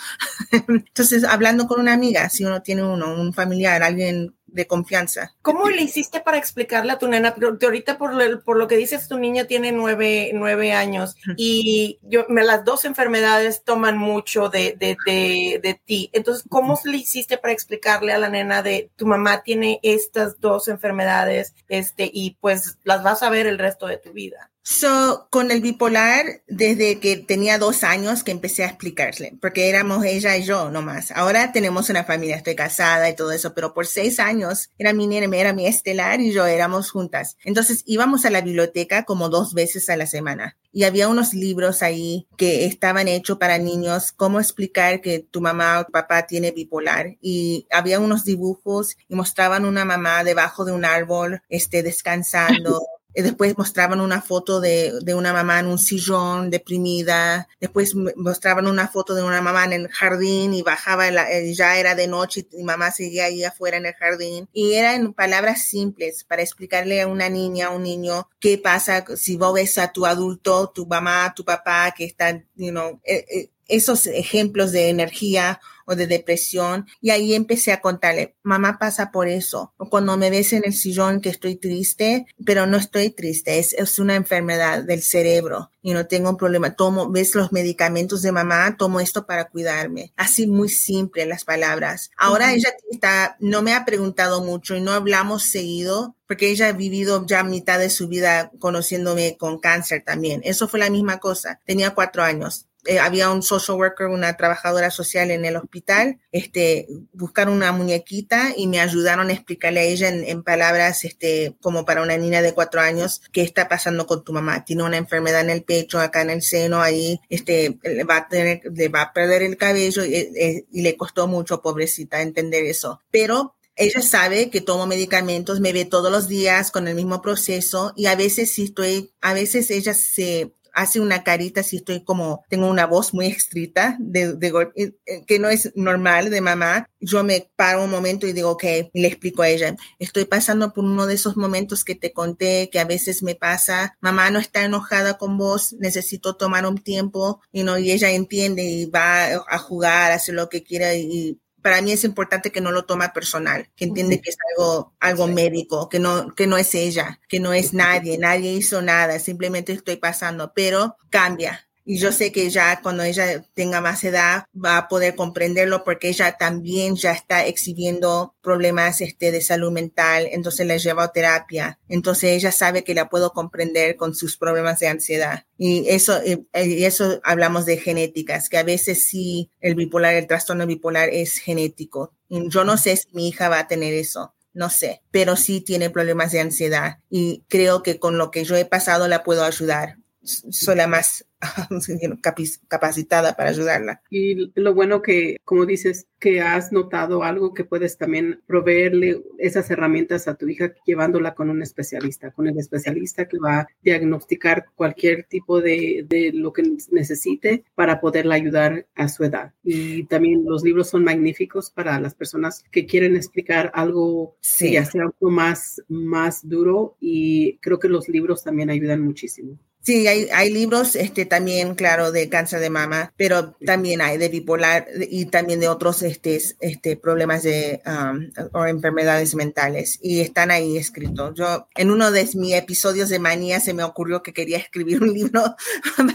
Entonces, 0.68 1.22
hablando 1.22 1.68
con 1.68 1.80
una 1.80 1.92
amiga, 1.92 2.28
si 2.30 2.44
uno 2.44 2.62
tiene 2.62 2.82
uno, 2.82 3.14
un 3.14 3.32
familiar, 3.32 3.82
alguien 3.84 4.34
de 4.56 4.66
confianza. 4.66 5.34
¿Cómo 5.42 5.68
le 5.68 5.82
hiciste 5.82 6.20
para 6.20 6.38
explicarle 6.38 6.92
a 6.92 6.98
tu 6.98 7.06
nena? 7.06 7.34
Ahorita 7.62 7.98
por, 7.98 8.42
por 8.42 8.56
lo 8.56 8.66
que 8.66 8.76
dices, 8.76 9.06
tu 9.06 9.18
niña 9.18 9.44
tiene 9.44 9.70
nueve, 9.70 10.30
nueve 10.34 10.72
años 10.72 11.14
y 11.36 11.98
yo, 12.02 12.24
me, 12.28 12.42
las 12.42 12.64
dos 12.64 12.84
enfermedades 12.84 13.62
toman 13.62 13.98
mucho 13.98 14.48
de, 14.48 14.74
de, 14.78 14.96
de, 15.06 15.60
de 15.62 15.80
ti. 15.84 16.10
Entonces, 16.12 16.44
¿cómo 16.48 16.78
le 16.84 16.96
hiciste 16.96 17.38
para 17.38 17.52
explicarle 17.52 18.12
a 18.12 18.18
la 18.18 18.30
nena 18.30 18.62
de 18.62 18.90
tu 18.96 19.06
mamá 19.06 19.42
tiene 19.42 19.78
estas 19.82 20.40
dos 20.40 20.68
enfermedades 20.68 21.54
este, 21.68 22.10
y 22.12 22.36
pues 22.40 22.78
las 22.82 23.02
vas 23.02 23.22
a 23.22 23.30
ver 23.30 23.46
el 23.46 23.58
resto 23.58 23.86
de 23.86 23.98
tu 23.98 24.12
vida? 24.12 24.50
So, 24.68 25.28
con 25.30 25.52
el 25.52 25.60
bipolar, 25.60 26.42
desde 26.48 26.98
que 26.98 27.18
tenía 27.18 27.56
dos 27.56 27.84
años 27.84 28.24
que 28.24 28.32
empecé 28.32 28.64
a 28.64 28.66
explicarle, 28.66 29.38
porque 29.40 29.68
éramos 29.68 30.04
ella 30.04 30.36
y 30.36 30.42
yo 30.42 30.72
nomás. 30.72 31.12
Ahora 31.12 31.52
tenemos 31.52 31.88
una 31.88 32.02
familia, 32.02 32.34
estoy 32.34 32.56
casada 32.56 33.08
y 33.08 33.14
todo 33.14 33.30
eso, 33.30 33.54
pero 33.54 33.72
por 33.74 33.86
seis 33.86 34.18
años 34.18 34.70
era 34.76 34.92
mi 34.92 35.06
nena, 35.06 35.36
era 35.36 35.52
mi 35.52 35.68
estelar 35.68 36.20
y 36.20 36.32
yo 36.32 36.46
éramos 36.46 36.90
juntas. 36.90 37.36
Entonces 37.44 37.84
íbamos 37.86 38.24
a 38.24 38.30
la 38.30 38.40
biblioteca 38.40 39.04
como 39.04 39.28
dos 39.28 39.54
veces 39.54 39.88
a 39.88 39.96
la 39.96 40.08
semana 40.08 40.56
y 40.72 40.82
había 40.82 41.06
unos 41.06 41.32
libros 41.32 41.84
ahí 41.84 42.26
que 42.36 42.64
estaban 42.64 43.06
hechos 43.06 43.38
para 43.38 43.58
niños, 43.58 44.10
cómo 44.10 44.40
explicar 44.40 45.00
que 45.00 45.20
tu 45.20 45.40
mamá 45.40 45.78
o 45.78 45.92
papá 45.92 46.26
tiene 46.26 46.50
bipolar 46.50 47.16
y 47.20 47.68
había 47.70 48.00
unos 48.00 48.24
dibujos 48.24 48.96
y 49.08 49.14
mostraban 49.14 49.64
una 49.64 49.84
mamá 49.84 50.24
debajo 50.24 50.64
de 50.64 50.72
un 50.72 50.84
árbol, 50.84 51.40
este, 51.48 51.84
descansando. 51.84 52.82
Después 53.22 53.56
mostraban 53.56 54.00
una 54.00 54.20
foto 54.20 54.60
de, 54.60 54.92
de, 55.02 55.14
una 55.14 55.32
mamá 55.32 55.60
en 55.60 55.66
un 55.66 55.78
sillón 55.78 56.50
deprimida. 56.50 57.48
Después 57.60 57.94
mostraban 58.16 58.66
una 58.66 58.88
foto 58.88 59.14
de 59.14 59.22
una 59.22 59.40
mamá 59.40 59.64
en 59.64 59.72
el 59.72 59.88
jardín 59.88 60.52
y 60.54 60.62
bajaba, 60.62 61.10
la, 61.10 61.30
eh, 61.30 61.54
ya 61.54 61.78
era 61.78 61.94
de 61.94 62.06
noche 62.06 62.46
y 62.52 62.62
mamá 62.62 62.90
seguía 62.90 63.24
ahí 63.24 63.44
afuera 63.44 63.78
en 63.78 63.86
el 63.86 63.94
jardín. 63.94 64.48
Y 64.52 64.74
eran 64.74 65.14
palabras 65.14 65.62
simples 65.62 66.24
para 66.24 66.42
explicarle 66.42 67.00
a 67.00 67.06
una 67.06 67.28
niña, 67.28 67.68
a 67.68 67.70
un 67.70 67.82
niño, 67.82 68.28
qué 68.38 68.58
pasa 68.58 69.04
si 69.16 69.36
vos 69.36 69.54
ves 69.54 69.78
a 69.78 69.92
tu 69.92 70.06
adulto, 70.06 70.70
tu 70.74 70.86
mamá, 70.86 71.32
tu 71.34 71.44
papá, 71.44 71.92
que 71.96 72.04
están, 72.04 72.46
you 72.54 72.70
know, 72.70 73.00
eh, 73.04 73.24
eh, 73.30 73.50
esos 73.68 74.06
ejemplos 74.06 74.72
de 74.72 74.88
energía 74.88 75.60
o 75.86 75.94
de 75.94 76.06
depresión 76.06 76.86
y 77.00 77.10
ahí 77.10 77.34
empecé 77.34 77.72
a 77.72 77.80
contarle, 77.80 78.36
mamá 78.42 78.78
pasa 78.78 79.10
por 79.10 79.28
eso. 79.28 79.72
O 79.78 79.88
cuando 79.88 80.16
me 80.16 80.30
ves 80.30 80.52
en 80.52 80.64
el 80.66 80.74
sillón 80.74 81.20
que 81.20 81.30
estoy 81.30 81.56
triste, 81.56 82.26
pero 82.44 82.66
no 82.66 82.76
estoy 82.76 83.10
triste, 83.10 83.58
es, 83.58 83.72
es 83.72 83.98
una 83.98 84.16
enfermedad 84.16 84.82
del 84.82 85.02
cerebro 85.02 85.70
y 85.80 85.92
no 85.92 86.06
tengo 86.06 86.30
un 86.30 86.36
problema. 86.36 86.74
Tomo, 86.74 87.10
ves 87.10 87.34
los 87.34 87.52
medicamentos 87.52 88.20
de 88.22 88.32
mamá, 88.32 88.76
tomo 88.76 89.00
esto 89.00 89.26
para 89.26 89.48
cuidarme. 89.48 90.12
Así 90.16 90.46
muy 90.46 90.68
simple 90.68 91.24
las 91.24 91.44
palabras. 91.44 92.10
Ahora 92.18 92.52
ella 92.52 92.74
está, 92.90 93.36
no 93.38 93.62
me 93.62 93.72
ha 93.72 93.84
preguntado 93.84 94.42
mucho 94.42 94.74
y 94.74 94.80
no 94.80 94.92
hablamos 94.92 95.44
seguido 95.44 96.16
porque 96.26 96.50
ella 96.50 96.68
ha 96.68 96.72
vivido 96.72 97.24
ya 97.24 97.44
mitad 97.44 97.78
de 97.78 97.88
su 97.88 98.08
vida 98.08 98.50
conociéndome 98.58 99.36
con 99.36 99.60
cáncer 99.60 100.02
también. 100.04 100.40
Eso 100.42 100.66
fue 100.66 100.80
la 100.80 100.90
misma 100.90 101.18
cosa. 101.18 101.60
Tenía 101.64 101.94
cuatro 101.94 102.24
años 102.24 102.66
eh, 102.86 102.98
había 102.98 103.30
un 103.30 103.42
social 103.42 103.78
worker, 103.78 104.06
una 104.06 104.36
trabajadora 104.36 104.90
social 104.90 105.30
en 105.30 105.44
el 105.44 105.56
hospital, 105.56 106.18
este, 106.32 106.86
buscaron 107.12 107.54
una 107.54 107.72
muñequita 107.72 108.52
y 108.56 108.66
me 108.66 108.80
ayudaron 108.80 109.28
a 109.30 109.32
explicarle 109.32 109.80
a 109.80 109.84
ella 109.84 110.08
en, 110.08 110.42
palabras, 110.42 111.04
este, 111.04 111.56
como 111.60 111.84
para 111.84 112.02
una 112.02 112.16
niña 112.16 112.42
de 112.42 112.54
cuatro 112.54 112.80
años, 112.80 113.22
qué 113.32 113.42
está 113.42 113.68
pasando 113.68 114.06
con 114.06 114.24
tu 114.24 114.32
mamá. 114.32 114.64
Tiene 114.64 114.82
una 114.82 114.96
enfermedad 114.96 115.40
en 115.40 115.50
el 115.50 115.62
pecho, 115.64 115.98
acá 115.98 116.22
en 116.22 116.30
el 116.30 116.42
seno, 116.42 116.80
ahí, 116.80 117.20
este, 117.28 117.78
va 118.08 118.16
a 118.18 118.28
tener, 118.28 118.62
le 118.72 118.88
va 118.88 119.02
a 119.02 119.12
perder 119.12 119.42
el 119.42 119.56
cabello 119.56 120.04
y, 120.04 120.14
eh, 120.14 120.66
y 120.70 120.82
le 120.82 120.96
costó 120.96 121.26
mucho, 121.26 121.62
pobrecita, 121.62 122.22
entender 122.22 122.64
eso. 122.64 123.00
Pero 123.10 123.56
ella 123.76 124.00
sabe 124.00 124.48
que 124.48 124.62
tomo 124.62 124.86
medicamentos, 124.86 125.60
me 125.60 125.74
ve 125.74 125.84
todos 125.84 126.10
los 126.10 126.28
días 126.28 126.70
con 126.70 126.88
el 126.88 126.94
mismo 126.94 127.20
proceso 127.20 127.92
y 127.94 128.06
a 128.06 128.16
veces 128.16 128.50
sí 128.50 128.64
estoy, 128.64 129.12
a 129.20 129.34
veces 129.34 129.70
ella 129.70 129.92
se 129.92 130.54
hace 130.76 131.00
una 131.00 131.24
carita 131.24 131.62
si 131.62 131.76
estoy 131.76 132.04
como, 132.04 132.44
tengo 132.50 132.68
una 132.68 132.86
voz 132.86 133.14
muy 133.14 133.26
estrita 133.26 133.96
de, 133.98 134.34
de 134.34 134.48
eh, 134.76 134.92
eh, 135.06 135.24
que 135.26 135.38
no 135.38 135.48
es 135.48 135.72
normal 135.74 136.28
de 136.28 136.42
mamá. 136.42 136.86
Yo 137.00 137.24
me 137.24 137.50
paro 137.56 137.82
un 137.82 137.90
momento 137.90 138.26
y 138.26 138.34
digo, 138.34 138.50
ok, 138.50 138.64
y 138.92 139.00
le 139.00 139.08
explico 139.08 139.42
a 139.42 139.48
ella, 139.48 139.74
estoy 139.98 140.26
pasando 140.26 140.74
por 140.74 140.84
uno 140.84 141.06
de 141.06 141.14
esos 141.14 141.36
momentos 141.36 141.82
que 141.82 141.94
te 141.94 142.12
conté, 142.12 142.68
que 142.70 142.78
a 142.78 142.84
veces 142.84 143.22
me 143.22 143.34
pasa, 143.34 143.96
mamá 144.00 144.30
no 144.30 144.38
está 144.38 144.64
enojada 144.64 145.16
con 145.16 145.38
vos, 145.38 145.74
necesito 145.78 146.36
tomar 146.36 146.66
un 146.66 146.76
tiempo, 146.78 147.40
y 147.52 147.62
no, 147.62 147.78
y 147.78 147.90
ella 147.90 148.10
entiende 148.10 148.62
y 148.62 148.84
va 148.84 149.28
a 149.48 149.58
jugar, 149.58 150.12
hace 150.12 150.32
lo 150.32 150.50
que 150.50 150.62
quiera 150.62 150.94
y 150.94 151.40
para 151.66 151.82
mí 151.82 151.90
es 151.90 152.04
importante 152.04 152.52
que 152.52 152.60
no 152.60 152.70
lo 152.70 152.84
toma 152.84 153.12
personal, 153.12 153.68
que 153.74 153.86
entiende 153.86 154.20
que 154.20 154.30
es 154.30 154.36
algo, 154.56 154.94
algo 155.00 155.26
médico, 155.26 155.88
que 155.88 155.98
no, 155.98 156.32
que 156.32 156.46
no 156.46 156.56
es 156.56 156.72
ella, 156.76 157.18
que 157.28 157.40
no 157.40 157.52
es 157.52 157.74
nadie, 157.74 158.18
nadie 158.18 158.52
hizo 158.52 158.82
nada, 158.82 159.18
simplemente 159.18 159.72
estoy 159.72 159.96
pasando, 159.96 160.52
pero 160.54 160.96
cambia, 161.10 161.65
y 161.88 161.98
yo 161.98 162.10
sé 162.10 162.32
que 162.32 162.50
ya 162.50 162.80
cuando 162.82 163.04
ella 163.04 163.44
tenga 163.54 163.80
más 163.80 164.02
edad 164.02 164.46
va 164.52 164.76
a 164.76 164.88
poder 164.88 165.14
comprenderlo 165.14 165.84
porque 165.84 166.08
ella 166.08 166.36
también 166.36 166.96
ya 166.96 167.12
está 167.12 167.46
exhibiendo 167.46 168.34
problemas 168.42 169.00
este, 169.00 169.30
de 169.30 169.40
salud 169.40 169.70
mental, 169.70 170.26
entonces 170.32 170.66
la 170.66 170.78
lleva 170.78 171.04
a 171.04 171.12
terapia. 171.12 171.78
Entonces 171.88 172.30
ella 172.32 172.50
sabe 172.50 172.82
que 172.82 172.92
la 172.92 173.08
puedo 173.08 173.32
comprender 173.32 173.94
con 173.94 174.16
sus 174.16 174.36
problemas 174.36 174.80
de 174.80 174.88
ansiedad. 174.88 175.44
Y 175.56 175.88
eso, 175.88 176.20
y 176.24 176.84
eso 176.84 177.20
hablamos 177.22 177.66
de 177.66 177.78
genéticas, 177.78 178.48
que 178.48 178.58
a 178.58 178.64
veces 178.64 179.06
sí 179.06 179.52
el 179.60 179.76
bipolar, 179.76 180.14
el 180.14 180.26
trastorno 180.26 180.66
bipolar 180.66 181.08
es 181.10 181.38
genético. 181.38 182.12
Y 182.28 182.48
yo 182.48 182.64
no 182.64 182.78
sé 182.78 182.96
si 182.96 183.06
mi 183.12 183.28
hija 183.28 183.48
va 183.48 183.60
a 183.60 183.68
tener 183.68 183.94
eso 183.94 184.34
no 184.54 184.70
sé, 184.70 185.02
pero 185.10 185.36
sí 185.36 185.60
tiene 185.60 185.90
problemas 185.90 186.32
de 186.32 186.40
ansiedad 186.40 187.00
y 187.10 187.44
creo 187.46 187.82
que 187.82 187.98
con 187.98 188.16
lo 188.16 188.30
que 188.30 188.42
yo 188.42 188.56
he 188.56 188.64
pasado 188.64 189.06
la 189.06 189.22
puedo 189.22 189.44
ayudar. 189.44 189.98
Soy 190.22 190.76
la 190.76 190.86
más 190.86 191.25
capacitada 192.68 193.36
para 193.36 193.50
ayudarla. 193.50 194.02
Y 194.10 194.52
lo 194.58 194.74
bueno 194.74 195.02
que, 195.02 195.38
como 195.44 195.66
dices, 195.66 196.06
que 196.18 196.40
has 196.40 196.72
notado 196.72 197.22
algo 197.22 197.52
que 197.52 197.64
puedes 197.64 197.98
también 197.98 198.40
proveerle 198.46 199.22
esas 199.38 199.70
herramientas 199.70 200.28
a 200.28 200.34
tu 200.34 200.48
hija 200.48 200.72
llevándola 200.86 201.34
con 201.34 201.50
un 201.50 201.62
especialista, 201.62 202.30
con 202.30 202.46
el 202.46 202.58
especialista 202.58 203.28
que 203.28 203.38
va 203.38 203.60
a 203.60 203.68
diagnosticar 203.82 204.66
cualquier 204.74 205.24
tipo 205.24 205.60
de, 205.60 206.06
de 206.08 206.32
lo 206.32 206.52
que 206.52 206.62
necesite 206.90 207.64
para 207.74 208.00
poderla 208.00 208.34
ayudar 208.34 208.86
a 208.94 209.08
su 209.08 209.24
edad. 209.24 209.52
Y 209.62 210.04
también 210.04 210.44
los 210.44 210.62
libros 210.64 210.88
son 210.88 211.04
magníficos 211.04 211.70
para 211.70 212.00
las 212.00 212.14
personas 212.14 212.64
que 212.70 212.86
quieren 212.86 213.16
explicar 213.16 213.70
algo 213.74 214.36
sí. 214.40 214.72
ya 214.72 214.84
sea 214.84 215.02
algo 215.02 215.30
más, 215.30 215.82
más 215.88 216.48
duro 216.48 216.96
y 217.00 217.58
creo 217.58 217.78
que 217.78 217.88
los 217.88 218.08
libros 218.08 218.42
también 218.42 218.70
ayudan 218.70 219.02
muchísimo. 219.02 219.58
Sí, 219.86 220.08
hay, 220.08 220.28
hay 220.32 220.50
libros 220.52 220.96
este, 220.96 221.26
también, 221.26 221.76
claro, 221.76 222.10
de 222.10 222.28
cáncer 222.28 222.58
de 222.58 222.70
mama, 222.70 223.12
pero 223.16 223.52
también 223.64 224.00
hay 224.00 224.18
de 224.18 224.28
bipolar 224.28 224.88
y 225.08 225.26
también 225.26 225.60
de 225.60 225.68
otros 225.68 226.02
este, 226.02 226.40
este, 226.58 226.96
problemas 226.96 227.44
de 227.44 227.82
um, 227.86 228.28
o 228.52 228.66
enfermedades 228.66 229.36
mentales 229.36 230.00
y 230.02 230.22
están 230.22 230.50
ahí 230.50 230.76
escritos. 230.76 231.34
Yo, 231.36 231.68
en 231.76 231.92
uno 231.92 232.10
de 232.10 232.28
mis 232.34 232.54
episodios 232.54 233.10
de 233.10 233.20
manía 233.20 233.60
se 233.60 233.74
me 233.74 233.84
ocurrió 233.84 234.24
que 234.24 234.32
quería 234.32 234.58
escribir 234.58 235.00
un 235.00 235.12
libro 235.14 235.54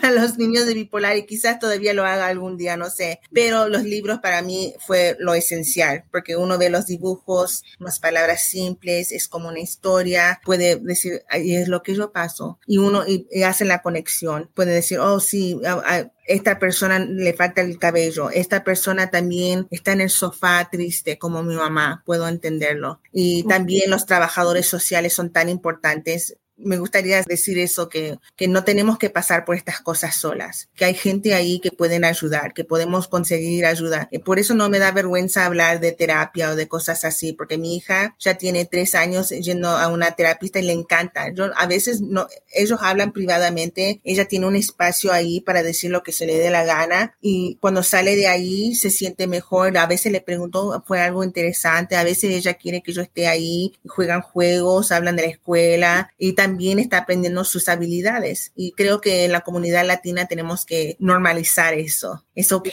para 0.02 0.12
los 0.12 0.38
niños 0.38 0.66
de 0.66 0.74
bipolar 0.74 1.16
y 1.16 1.26
quizás 1.26 1.58
todavía 1.58 1.94
lo 1.94 2.04
haga 2.04 2.28
algún 2.28 2.58
día, 2.58 2.76
no 2.76 2.90
sé, 2.90 3.22
pero 3.32 3.70
los 3.70 3.84
libros 3.84 4.20
para 4.20 4.42
mí 4.42 4.74
fue 4.86 5.16
lo 5.18 5.34
esencial 5.34 6.04
porque 6.12 6.36
uno 6.36 6.58
ve 6.58 6.70
los 6.70 6.88
dibujos, 6.88 7.64
unas 7.80 8.02
palabras 8.02 8.44
simples, 8.44 9.14
es 9.14 9.30
como 9.30 9.48
una 9.48 9.62
historia, 9.62 10.42
puede 10.44 10.76
decir, 10.76 11.24
es 11.32 11.70
lo 11.70 11.82
que 11.84 11.96
yo 11.96 12.12
paso 12.12 12.60
y 12.68 12.78
uno 12.78 13.08
y, 13.08 13.30
y 13.32 13.44
hace 13.44 13.61
la 13.66 13.82
conexión. 13.82 14.50
Puede 14.54 14.74
decir, 14.74 15.00
oh, 15.00 15.20
sí, 15.20 15.60
a, 15.66 16.12
esta 16.26 16.60
persona 16.60 17.00
le 17.00 17.34
falta 17.34 17.62
el 17.62 17.78
cabello, 17.78 18.30
esta 18.30 18.64
persona 18.64 19.10
también 19.10 19.68
está 19.70 19.92
en 19.92 20.02
el 20.02 20.10
sofá 20.10 20.70
triste 20.72 21.18
como 21.18 21.44
mi 21.44 21.56
mamá, 21.56 22.04
puedo 22.06 22.28
entenderlo. 22.28 23.02
Y 23.12 23.44
también 23.44 23.90
los 23.90 24.06
trabajadores 24.06 24.66
sociales 24.68 25.14
son 25.14 25.32
tan 25.32 25.50
importantes 25.50 26.38
me 26.64 26.78
gustaría 26.78 27.22
decir 27.24 27.60
eso, 27.60 27.90
que, 27.90 28.18
que 28.36 28.48
no 28.48 28.64
tenemos 28.64 28.98
que 28.98 29.10
pasar 29.10 29.46
por 29.46 29.56
estas 29.56 29.82
cosas 29.82 30.16
solas, 30.16 30.70
que 30.76 30.86
hay 30.86 30.94
gente 30.94 31.34
ahí 31.34 31.60
que 31.60 31.72
pueden 31.72 32.06
ayudar, 32.06 32.54
que 32.54 32.64
podemos 32.64 33.08
conseguir 33.08 33.66
ayuda. 33.66 34.08
Y 34.12 34.20
por 34.20 34.40
eso 34.40 34.54
no 34.54 34.70
me 34.70 34.80
da 34.80 34.92
vergüenza 34.92 35.46
hablar 35.46 35.80
de 35.80 35.92
terapia 35.92 36.52
o 36.52 36.56
de 36.56 36.68
cosas 36.68 37.06
así, 37.06 37.34
porque 37.34 37.58
mi 37.58 37.76
hija 37.76 38.16
ya 38.20 38.36
tiene 38.38 38.66
tres 38.66 38.96
años 38.96 39.30
yendo 39.30 39.70
a 39.70 39.88
una 39.88 40.12
terapista 40.12 40.60
y 40.60 40.64
le 40.64 40.74
encanta. 40.74 41.30
Yo 41.34 41.52
a 41.56 41.68
veces 41.68 42.02
no, 42.02 42.28
ellos 42.54 42.80
hablan 42.82 43.12
privadamente, 43.12 44.02
ella 44.04 44.26
tiene 44.26 44.48
un 44.48 44.56
espacio 44.56 45.12
ahí 45.12 45.42
para 45.42 45.64
decir 45.64 45.92
lo 45.92 46.04
que 46.04 46.12
se 46.12 46.26
le 46.26 46.38
dé 46.38 46.50
la 46.50 46.64
gana 46.64 47.16
y 47.22 47.58
cuando 47.60 47.84
sale 47.84 48.16
de 48.16 48.28
ahí 48.28 48.76
se 48.76 48.90
siente 48.90 49.28
mejor. 49.28 49.78
A 49.78 49.86
veces 49.86 50.12
le 50.12 50.22
pregunto, 50.22 50.84
fue 50.88 51.02
algo 51.02 51.24
interesante, 51.24 51.96
a 51.96 52.04
veces 52.04 52.32
ella 52.32 52.54
quiere 52.54 52.82
que 52.82 52.94
yo 52.94 53.02
esté 53.02 53.28
ahí, 53.28 53.74
juegan 53.88 54.22
juegos, 54.22 54.92
hablan 54.92 55.16
de 55.16 55.24
la 55.24 55.30
escuela 55.30 56.14
y 56.18 56.34
también 56.34 56.51
también 56.52 56.80
está 56.80 56.98
aprendiendo 56.98 57.46
sus 57.46 57.70
habilidades. 57.70 58.52
Y 58.56 58.74
creo 58.74 59.00
que 59.00 59.24
en 59.24 59.32
la 59.32 59.42
comunidad 59.42 59.86
latina 59.86 60.26
tenemos 60.26 60.66
que 60.66 60.98
normalizar 61.00 61.74
eso. 61.74 62.26
Es 62.36 62.52
ok. 62.52 62.68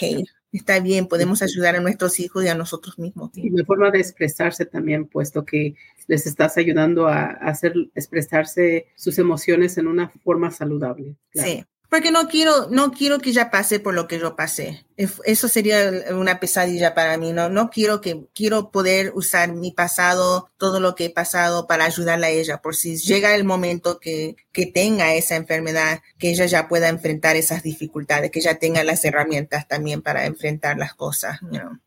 está 0.52 0.80
bien, 0.80 1.06
podemos 1.06 1.42
ayudar 1.42 1.76
a 1.76 1.80
nuestros 1.80 2.18
hijos 2.18 2.44
y 2.44 2.48
a 2.48 2.56
nosotros 2.56 2.98
mismos. 2.98 3.30
Y 3.34 3.50
una 3.50 3.64
forma 3.64 3.92
de 3.92 4.00
expresarse 4.00 4.66
también, 4.66 5.06
puesto 5.06 5.44
que 5.44 5.76
les 6.08 6.26
estás 6.26 6.56
ayudando 6.56 7.06
a, 7.06 7.26
hacer 7.26 7.74
expresarse 7.94 8.88
sus 8.96 9.16
emociones 9.18 9.78
en 9.78 9.86
una 9.86 10.08
forma 10.24 10.50
saludable. 10.50 11.14
Sí. 11.32 11.64
Porque 11.88 12.10
no 12.10 12.28
quiero, 12.28 12.68
no 12.70 12.92
quiero 12.92 13.18
que 13.18 13.30
ella 13.30 13.50
pase 13.50 13.80
por 13.80 13.94
lo 13.94 14.06
que 14.06 14.18
yo 14.18 14.36
pasé. 14.36 14.84
Eso 14.96 15.48
sería 15.48 15.90
una 16.10 16.38
pesadilla 16.38 16.94
para 16.94 17.16
mí. 17.16 17.32
No, 17.32 17.48
no 17.48 17.70
quiero 17.70 18.00
que, 18.00 18.26
quiero 18.34 18.70
poder 18.70 19.12
usar 19.14 19.52
mi 19.54 19.70
pasado, 19.70 20.50
todo 20.58 20.80
lo 20.80 20.94
que 20.94 21.06
he 21.06 21.10
pasado 21.10 21.66
para 21.66 21.84
ayudarla 21.84 22.26
a 22.26 22.30
ella. 22.30 22.60
Por 22.60 22.76
si 22.76 22.96
llega 22.96 23.34
el 23.34 23.44
momento 23.44 24.00
que, 24.00 24.36
que 24.52 24.66
tenga 24.66 25.14
esa 25.14 25.36
enfermedad, 25.36 26.00
que 26.18 26.30
ella 26.30 26.44
ya 26.44 26.68
pueda 26.68 26.88
enfrentar 26.88 27.36
esas 27.36 27.62
dificultades, 27.62 28.30
que 28.30 28.40
ella 28.40 28.58
tenga 28.58 28.84
las 28.84 29.04
herramientas 29.04 29.66
también 29.66 30.02
para 30.02 30.26
enfrentar 30.26 30.76
las 30.76 30.94
cosas. 30.94 31.38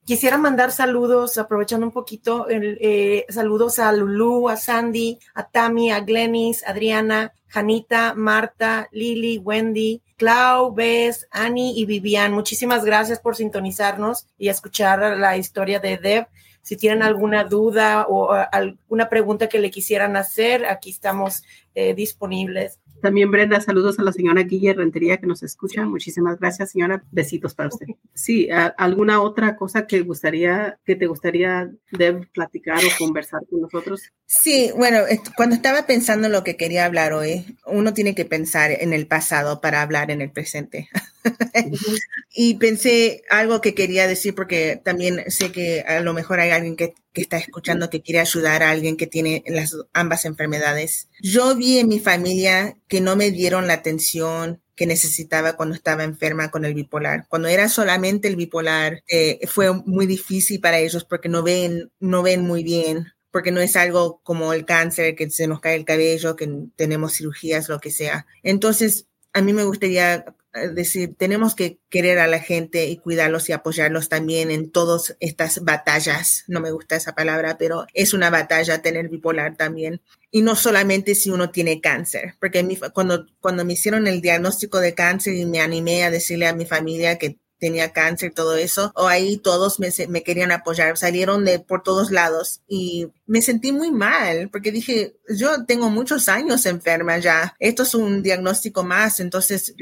Quisiera 0.05 0.37
mandar 0.37 0.71
saludos, 0.71 1.37
aprovechando 1.37 1.85
un 1.85 1.91
poquito, 1.91 2.47
eh, 2.49 3.25
saludos 3.29 3.77
a 3.77 3.91
Lulu, 3.91 4.49
a 4.49 4.57
Sandy, 4.57 5.19
a 5.35 5.47
Tammy, 5.47 5.91
a 5.91 5.99
Glenis, 5.99 6.63
Adriana, 6.65 7.33
Janita, 7.51 8.13
Marta, 8.15 8.87
Lili, 8.93 9.37
Wendy, 9.37 10.01
Clau, 10.15 10.73
Bess, 10.73 11.27
Annie 11.31 11.73
y 11.75 11.85
Vivian. 11.85 12.31
Muchísimas 12.31 12.85
gracias 12.85 13.19
por 13.19 13.35
sintonizarnos 13.35 14.25
y 14.37 14.47
escuchar 14.47 15.17
la 15.17 15.35
historia 15.35 15.79
de 15.79 15.97
Deb. 15.97 16.27
Si 16.61 16.77
tienen 16.77 17.03
alguna 17.03 17.43
duda 17.43 18.05
o 18.07 18.31
alguna 18.31 19.09
pregunta 19.09 19.49
que 19.49 19.59
le 19.59 19.69
quisieran 19.69 20.15
hacer, 20.15 20.65
aquí 20.65 20.91
estamos 20.91 21.43
eh, 21.75 21.93
disponibles. 21.93 22.79
También 23.01 23.31
Brenda, 23.31 23.59
saludos 23.61 23.99
a 23.99 24.03
la 24.03 24.11
señora 24.11 24.43
Guille 24.43 24.73
Rentería 24.73 25.17
que 25.17 25.27
nos 25.27 25.43
escucha. 25.43 25.85
Muchísimas 25.85 26.39
gracias, 26.39 26.71
señora. 26.71 27.03
Besitos 27.11 27.55
para 27.55 27.69
usted. 27.69 27.87
Sí, 28.13 28.49
¿alguna 28.77 29.21
otra 29.21 29.55
cosa 29.55 29.87
que 29.87 30.01
gustaría, 30.01 30.79
que 30.85 30.95
te 30.95 31.07
gustaría 31.07 31.71
de 31.91 32.13
platicar 32.33 32.77
o 32.77 32.97
conversar 32.97 33.41
con 33.49 33.61
nosotros? 33.61 34.11
Sí, 34.25 34.71
bueno, 34.77 34.99
cuando 35.35 35.55
estaba 35.55 35.85
pensando 35.85 36.27
en 36.27 36.33
lo 36.33 36.43
que 36.43 36.55
quería 36.55 36.85
hablar 36.85 37.13
hoy, 37.13 37.57
uno 37.65 37.93
tiene 37.93 38.15
que 38.15 38.25
pensar 38.25 38.71
en 38.71 38.93
el 38.93 39.07
pasado 39.07 39.61
para 39.61 39.81
hablar 39.81 40.11
en 40.11 40.21
el 40.21 40.31
presente. 40.31 40.89
y 42.33 42.55
pensé 42.55 43.23
algo 43.29 43.61
que 43.61 43.73
quería 43.73 44.07
decir 44.07 44.33
porque 44.33 44.79
también 44.83 45.29
sé 45.29 45.51
que 45.51 45.81
a 45.81 45.99
lo 45.99 46.13
mejor 46.13 46.39
hay 46.39 46.51
alguien 46.51 46.75
que, 46.75 46.93
que, 47.13 47.21
está 47.21 47.37
escuchando 47.37 47.89
que 47.89 48.01
quiere 48.01 48.19
ayudar 48.19 48.63
a 48.63 48.71
alguien 48.71 48.97
que 48.97 49.07
tiene 49.07 49.43
las 49.47 49.75
ambas 49.93 50.25
enfermedades. 50.25 51.09
Yo 51.21 51.55
vi 51.55 51.79
en 51.79 51.89
mi 51.89 51.99
familia 51.99 52.77
que 52.91 52.99
no 52.99 53.15
me 53.15 53.31
dieron 53.31 53.67
la 53.67 53.75
atención 53.75 54.61
que 54.75 54.85
necesitaba 54.85 55.55
cuando 55.55 55.75
estaba 55.75 56.03
enferma 56.03 56.51
con 56.51 56.65
el 56.65 56.73
bipolar. 56.73 57.25
Cuando 57.29 57.47
era 57.47 57.69
solamente 57.69 58.27
el 58.27 58.35
bipolar, 58.35 59.01
eh, 59.07 59.39
fue 59.47 59.71
muy 59.85 60.05
difícil 60.07 60.59
para 60.59 60.77
ellos 60.77 61.05
porque 61.05 61.29
no 61.29 61.41
ven, 61.41 61.89
no 62.01 62.21
ven 62.21 62.41
muy 62.41 62.65
bien 62.65 63.07
porque 63.31 63.53
no 63.53 63.61
es 63.61 63.77
algo 63.77 64.19
como 64.23 64.51
el 64.51 64.65
cáncer, 64.65 65.15
que 65.15 65.29
se 65.29 65.47
nos 65.47 65.61
cae 65.61 65.77
el 65.77 65.85
cabello, 65.85 66.35
que 66.35 66.49
tenemos 66.75 67.13
cirugías, 67.15 67.69
lo 67.69 67.79
que 67.79 67.91
sea. 67.91 68.25
Entonces, 68.43 69.07
a 69.31 69.41
mí 69.41 69.53
me 69.53 69.63
gustaría 69.63 70.25
decir, 70.53 71.15
tenemos 71.17 71.55
que 71.55 71.79
querer 71.89 72.19
a 72.19 72.27
la 72.27 72.39
gente 72.39 72.87
y 72.87 72.97
cuidarlos 72.97 73.49
y 73.49 73.53
apoyarlos 73.53 74.09
también 74.09 74.51
en 74.51 74.71
todas 74.71 75.15
estas 75.19 75.63
batallas. 75.63 76.43
No 76.47 76.59
me 76.59 76.71
gusta 76.71 76.95
esa 76.95 77.15
palabra, 77.15 77.57
pero 77.57 77.85
es 77.93 78.13
una 78.13 78.29
batalla 78.29 78.81
tener 78.81 79.09
bipolar 79.09 79.55
también. 79.55 80.01
Y 80.29 80.41
no 80.41 80.55
solamente 80.55 81.15
si 81.15 81.29
uno 81.29 81.51
tiene 81.51 81.81
cáncer, 81.81 82.35
porque 82.39 82.65
cuando, 82.93 83.27
cuando 83.39 83.65
me 83.65 83.73
hicieron 83.73 84.07
el 84.07 84.21
diagnóstico 84.21 84.79
de 84.79 84.93
cáncer 84.93 85.35
y 85.35 85.45
me 85.45 85.61
animé 85.61 86.03
a 86.03 86.11
decirle 86.11 86.47
a 86.47 86.55
mi 86.55 86.65
familia 86.65 87.17
que 87.17 87.37
tenía 87.61 87.93
cáncer 87.93 88.31
y 88.31 88.33
todo 88.33 88.55
eso, 88.55 88.91
o 88.95 89.07
ahí 89.07 89.37
todos 89.37 89.79
me, 89.79 89.89
me, 90.09 90.23
querían 90.23 90.51
apoyar, 90.51 90.97
salieron 90.97 91.45
de 91.45 91.59
por 91.59 91.83
todos 91.83 92.09
lados 92.09 92.61
y 92.67 93.07
me 93.27 93.43
sentí 93.43 93.71
muy 93.71 93.91
mal 93.91 94.49
porque 94.49 94.71
dije, 94.71 95.15
yo 95.29 95.63
tengo 95.65 95.91
muchos 95.91 96.27
años 96.27 96.65
enferma 96.65 97.19
ya, 97.19 97.55
esto 97.59 97.83
es 97.83 97.93
un 97.93 98.23
diagnóstico 98.23 98.83
más, 98.83 99.19
entonces 99.19 99.75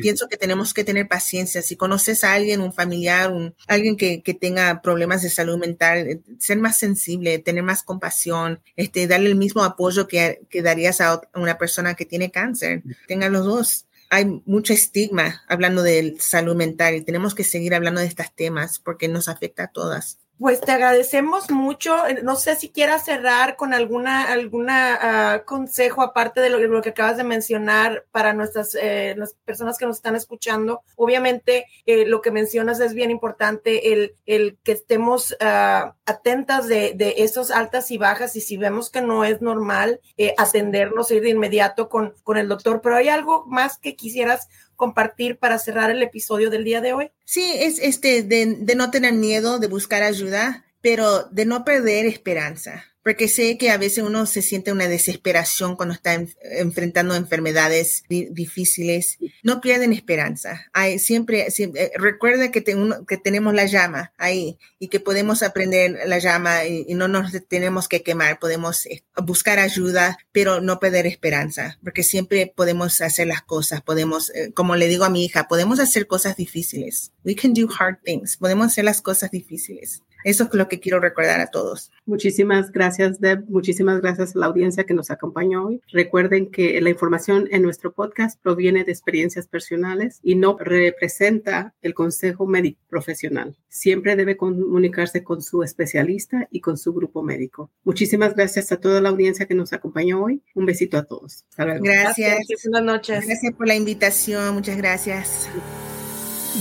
pienso 0.00 0.28
que 0.28 0.36
tenemos 0.36 0.72
que 0.72 0.84
tener 0.84 1.08
paciencia. 1.08 1.60
Si 1.60 1.74
conoces 1.74 2.22
a 2.22 2.34
alguien, 2.34 2.60
un 2.60 2.72
familiar, 2.72 3.32
un, 3.32 3.54
alguien 3.66 3.96
que, 3.96 4.22
que 4.22 4.34
tenga 4.34 4.80
problemas 4.80 5.22
de 5.22 5.30
salud 5.30 5.58
mental, 5.58 6.06
eh, 6.06 6.20
ser 6.38 6.58
más 6.58 6.78
sensible, 6.78 7.40
tener 7.40 7.64
más 7.64 7.82
compasión, 7.82 8.60
este, 8.76 9.08
darle 9.08 9.30
el 9.30 9.36
mismo 9.36 9.64
apoyo 9.64 10.06
que, 10.06 10.42
que 10.48 10.62
darías 10.62 11.00
a 11.00 11.20
una 11.34 11.58
persona 11.58 11.94
que 11.94 12.06
tiene 12.06 12.30
cáncer, 12.30 12.84
tengan 13.08 13.32
los 13.32 13.44
dos 13.44 13.86
hay 14.14 14.40
mucho 14.46 14.72
estigma 14.72 15.42
hablando 15.48 15.82
de 15.82 16.14
salud 16.20 16.54
mental 16.54 16.94
y 16.94 17.02
tenemos 17.02 17.34
que 17.34 17.42
seguir 17.42 17.74
hablando 17.74 18.00
de 18.00 18.06
estos 18.06 18.32
temas 18.32 18.78
porque 18.78 19.08
nos 19.08 19.28
afecta 19.28 19.64
a 19.64 19.72
todas. 19.72 20.20
Pues 20.36 20.60
te 20.60 20.72
agradecemos 20.72 21.48
mucho. 21.52 21.96
No 22.24 22.34
sé 22.34 22.56
si 22.56 22.68
quieras 22.68 23.04
cerrar 23.04 23.54
con 23.54 23.72
alguna, 23.72 24.32
alguna 24.32 24.98
ah, 25.00 25.44
consejo 25.44 26.02
aparte 26.02 26.40
de 26.40 26.50
lo, 26.50 26.82
que 26.82 26.88
acabas 26.88 27.16
de 27.16 27.22
mencionar 27.22 28.04
para 28.10 28.32
nuestras 28.32 28.74
eh, 28.74 29.14
las 29.16 29.34
personas 29.44 29.78
que 29.78 29.86
nos 29.86 29.96
están 29.96 30.16
escuchando. 30.16 30.82
Obviamente, 30.96 31.66
eh, 31.86 32.04
lo 32.04 32.20
que 32.20 32.32
mencionas 32.32 32.80
es 32.80 32.94
bien 32.94 33.12
importante, 33.12 33.92
el, 33.92 34.16
el 34.26 34.58
que 34.64 34.72
estemos 34.72 35.36
uh, 35.40 35.92
atentas 36.04 36.66
de, 36.66 36.94
de 36.94 37.14
esos 37.18 37.52
altas 37.52 37.92
y 37.92 37.98
bajas 37.98 38.34
y 38.34 38.40
si 38.40 38.56
vemos 38.56 38.90
que 38.90 39.02
no 39.02 39.24
es 39.24 39.40
normal, 39.40 40.00
eh, 40.16 40.34
atendernos, 40.36 41.12
ir 41.12 41.22
de 41.22 41.30
inmediato 41.30 41.88
con, 41.88 42.12
con 42.24 42.38
el 42.38 42.48
doctor. 42.48 42.80
Pero 42.82 42.96
hay 42.96 43.08
algo 43.08 43.44
más 43.46 43.78
que 43.78 43.94
quisieras 43.94 44.48
compartir 44.76 45.38
para 45.38 45.58
cerrar 45.58 45.90
el 45.90 46.02
episodio 46.02 46.50
del 46.50 46.64
día 46.64 46.80
de 46.80 46.92
hoy? 46.92 47.10
Sí, 47.24 47.52
es 47.56 47.78
este 47.78 48.22
de, 48.22 48.56
de 48.58 48.74
no 48.74 48.90
tener 48.90 49.12
miedo, 49.12 49.58
de 49.58 49.68
buscar 49.68 50.02
ayuda, 50.02 50.63
pero 50.84 51.24
de 51.30 51.46
no 51.46 51.64
perder 51.64 52.04
esperanza 52.04 52.84
porque 53.04 53.28
sé 53.28 53.58
que 53.58 53.70
a 53.70 53.76
veces 53.76 54.02
uno 54.02 54.24
se 54.24 54.40
siente 54.40 54.72
una 54.72 54.88
desesperación 54.88 55.76
cuando 55.76 55.94
está 55.94 56.14
enfrentando 56.40 57.14
enfermedades 57.14 58.02
difíciles. 58.08 59.18
No 59.42 59.60
pierden 59.60 59.92
esperanza. 59.92 60.64
Hay, 60.72 60.98
siempre, 60.98 61.50
siempre 61.50 61.92
recuerda 61.96 62.50
que, 62.50 62.64
que 62.64 63.16
tenemos 63.18 63.52
la 63.52 63.66
llama 63.66 64.14
ahí 64.16 64.58
y 64.78 64.88
que 64.88 65.00
podemos 65.00 65.42
aprender 65.42 66.00
la 66.06 66.18
llama 66.18 66.64
y, 66.64 66.94
no 66.94 67.06
nos 67.06 67.30
tenemos 67.46 67.88
que 67.88 68.02
quemar. 68.02 68.38
Podemos 68.38 68.86
eh, 68.86 69.04
buscar 69.22 69.58
ayuda, 69.58 70.16
pero 70.32 70.62
no 70.62 70.80
perder 70.80 71.06
esperanza, 71.06 71.78
porque 71.84 72.04
siempre 72.04 72.50
podemos 72.56 73.02
hacer 73.02 73.26
las 73.26 73.42
cosas. 73.42 73.82
Podemos, 73.82 74.30
eh, 74.30 74.52
como 74.54 74.76
le 74.76 74.88
digo 74.88 75.04
a 75.04 75.10
mi 75.10 75.26
hija, 75.26 75.46
podemos 75.46 75.78
hacer 75.78 76.06
cosas 76.06 76.36
difíciles. 76.36 77.12
We 77.22 77.34
can 77.34 77.52
do 77.52 77.68
hard 77.68 77.98
things. 78.02 78.38
Podemos 78.38 78.68
hacer 78.68 78.86
las 78.86 79.02
cosas 79.02 79.30
difíciles. 79.30 80.00
Eso 80.24 80.44
es 80.44 80.54
lo 80.54 80.68
que 80.68 80.80
quiero 80.80 81.00
recordar 81.00 81.40
a 81.40 81.48
todos. 81.48 81.92
Muchísimas 82.06 82.72
gracias, 82.72 83.20
Deb. 83.20 83.44
Muchísimas 83.48 84.00
gracias 84.00 84.34
a 84.34 84.38
la 84.38 84.46
audiencia 84.46 84.84
que 84.84 84.94
nos 84.94 85.10
acompañó 85.10 85.66
hoy. 85.66 85.82
Recuerden 85.92 86.50
que 86.50 86.80
la 86.80 86.90
información 86.90 87.46
en 87.50 87.62
nuestro 87.62 87.92
podcast 87.92 88.40
proviene 88.42 88.84
de 88.84 88.92
experiencias 88.92 89.46
personales 89.46 90.20
y 90.22 90.34
no 90.34 90.56
representa 90.58 91.74
el 91.82 91.94
consejo 91.94 92.46
médico 92.46 92.80
profesional. 92.88 93.56
Siempre 93.68 94.16
debe 94.16 94.36
comunicarse 94.36 95.22
con 95.22 95.42
su 95.42 95.62
especialista 95.62 96.48
y 96.50 96.60
con 96.60 96.78
su 96.78 96.94
grupo 96.94 97.22
médico. 97.22 97.70
Muchísimas 97.84 98.34
gracias 98.34 98.72
a 98.72 98.78
toda 98.78 99.00
la 99.00 99.10
audiencia 99.10 99.46
que 99.46 99.54
nos 99.54 99.72
acompañó 99.72 100.22
hoy. 100.22 100.42
Un 100.54 100.64
besito 100.64 100.96
a 100.96 101.04
todos. 101.04 101.44
Gracias. 101.56 102.38
Buenas 102.64 102.84
noches. 102.84 103.26
Gracias 103.26 103.52
por 103.54 103.68
la 103.68 103.74
invitación. 103.74 104.54
Muchas 104.54 104.78
gracias. 104.78 105.48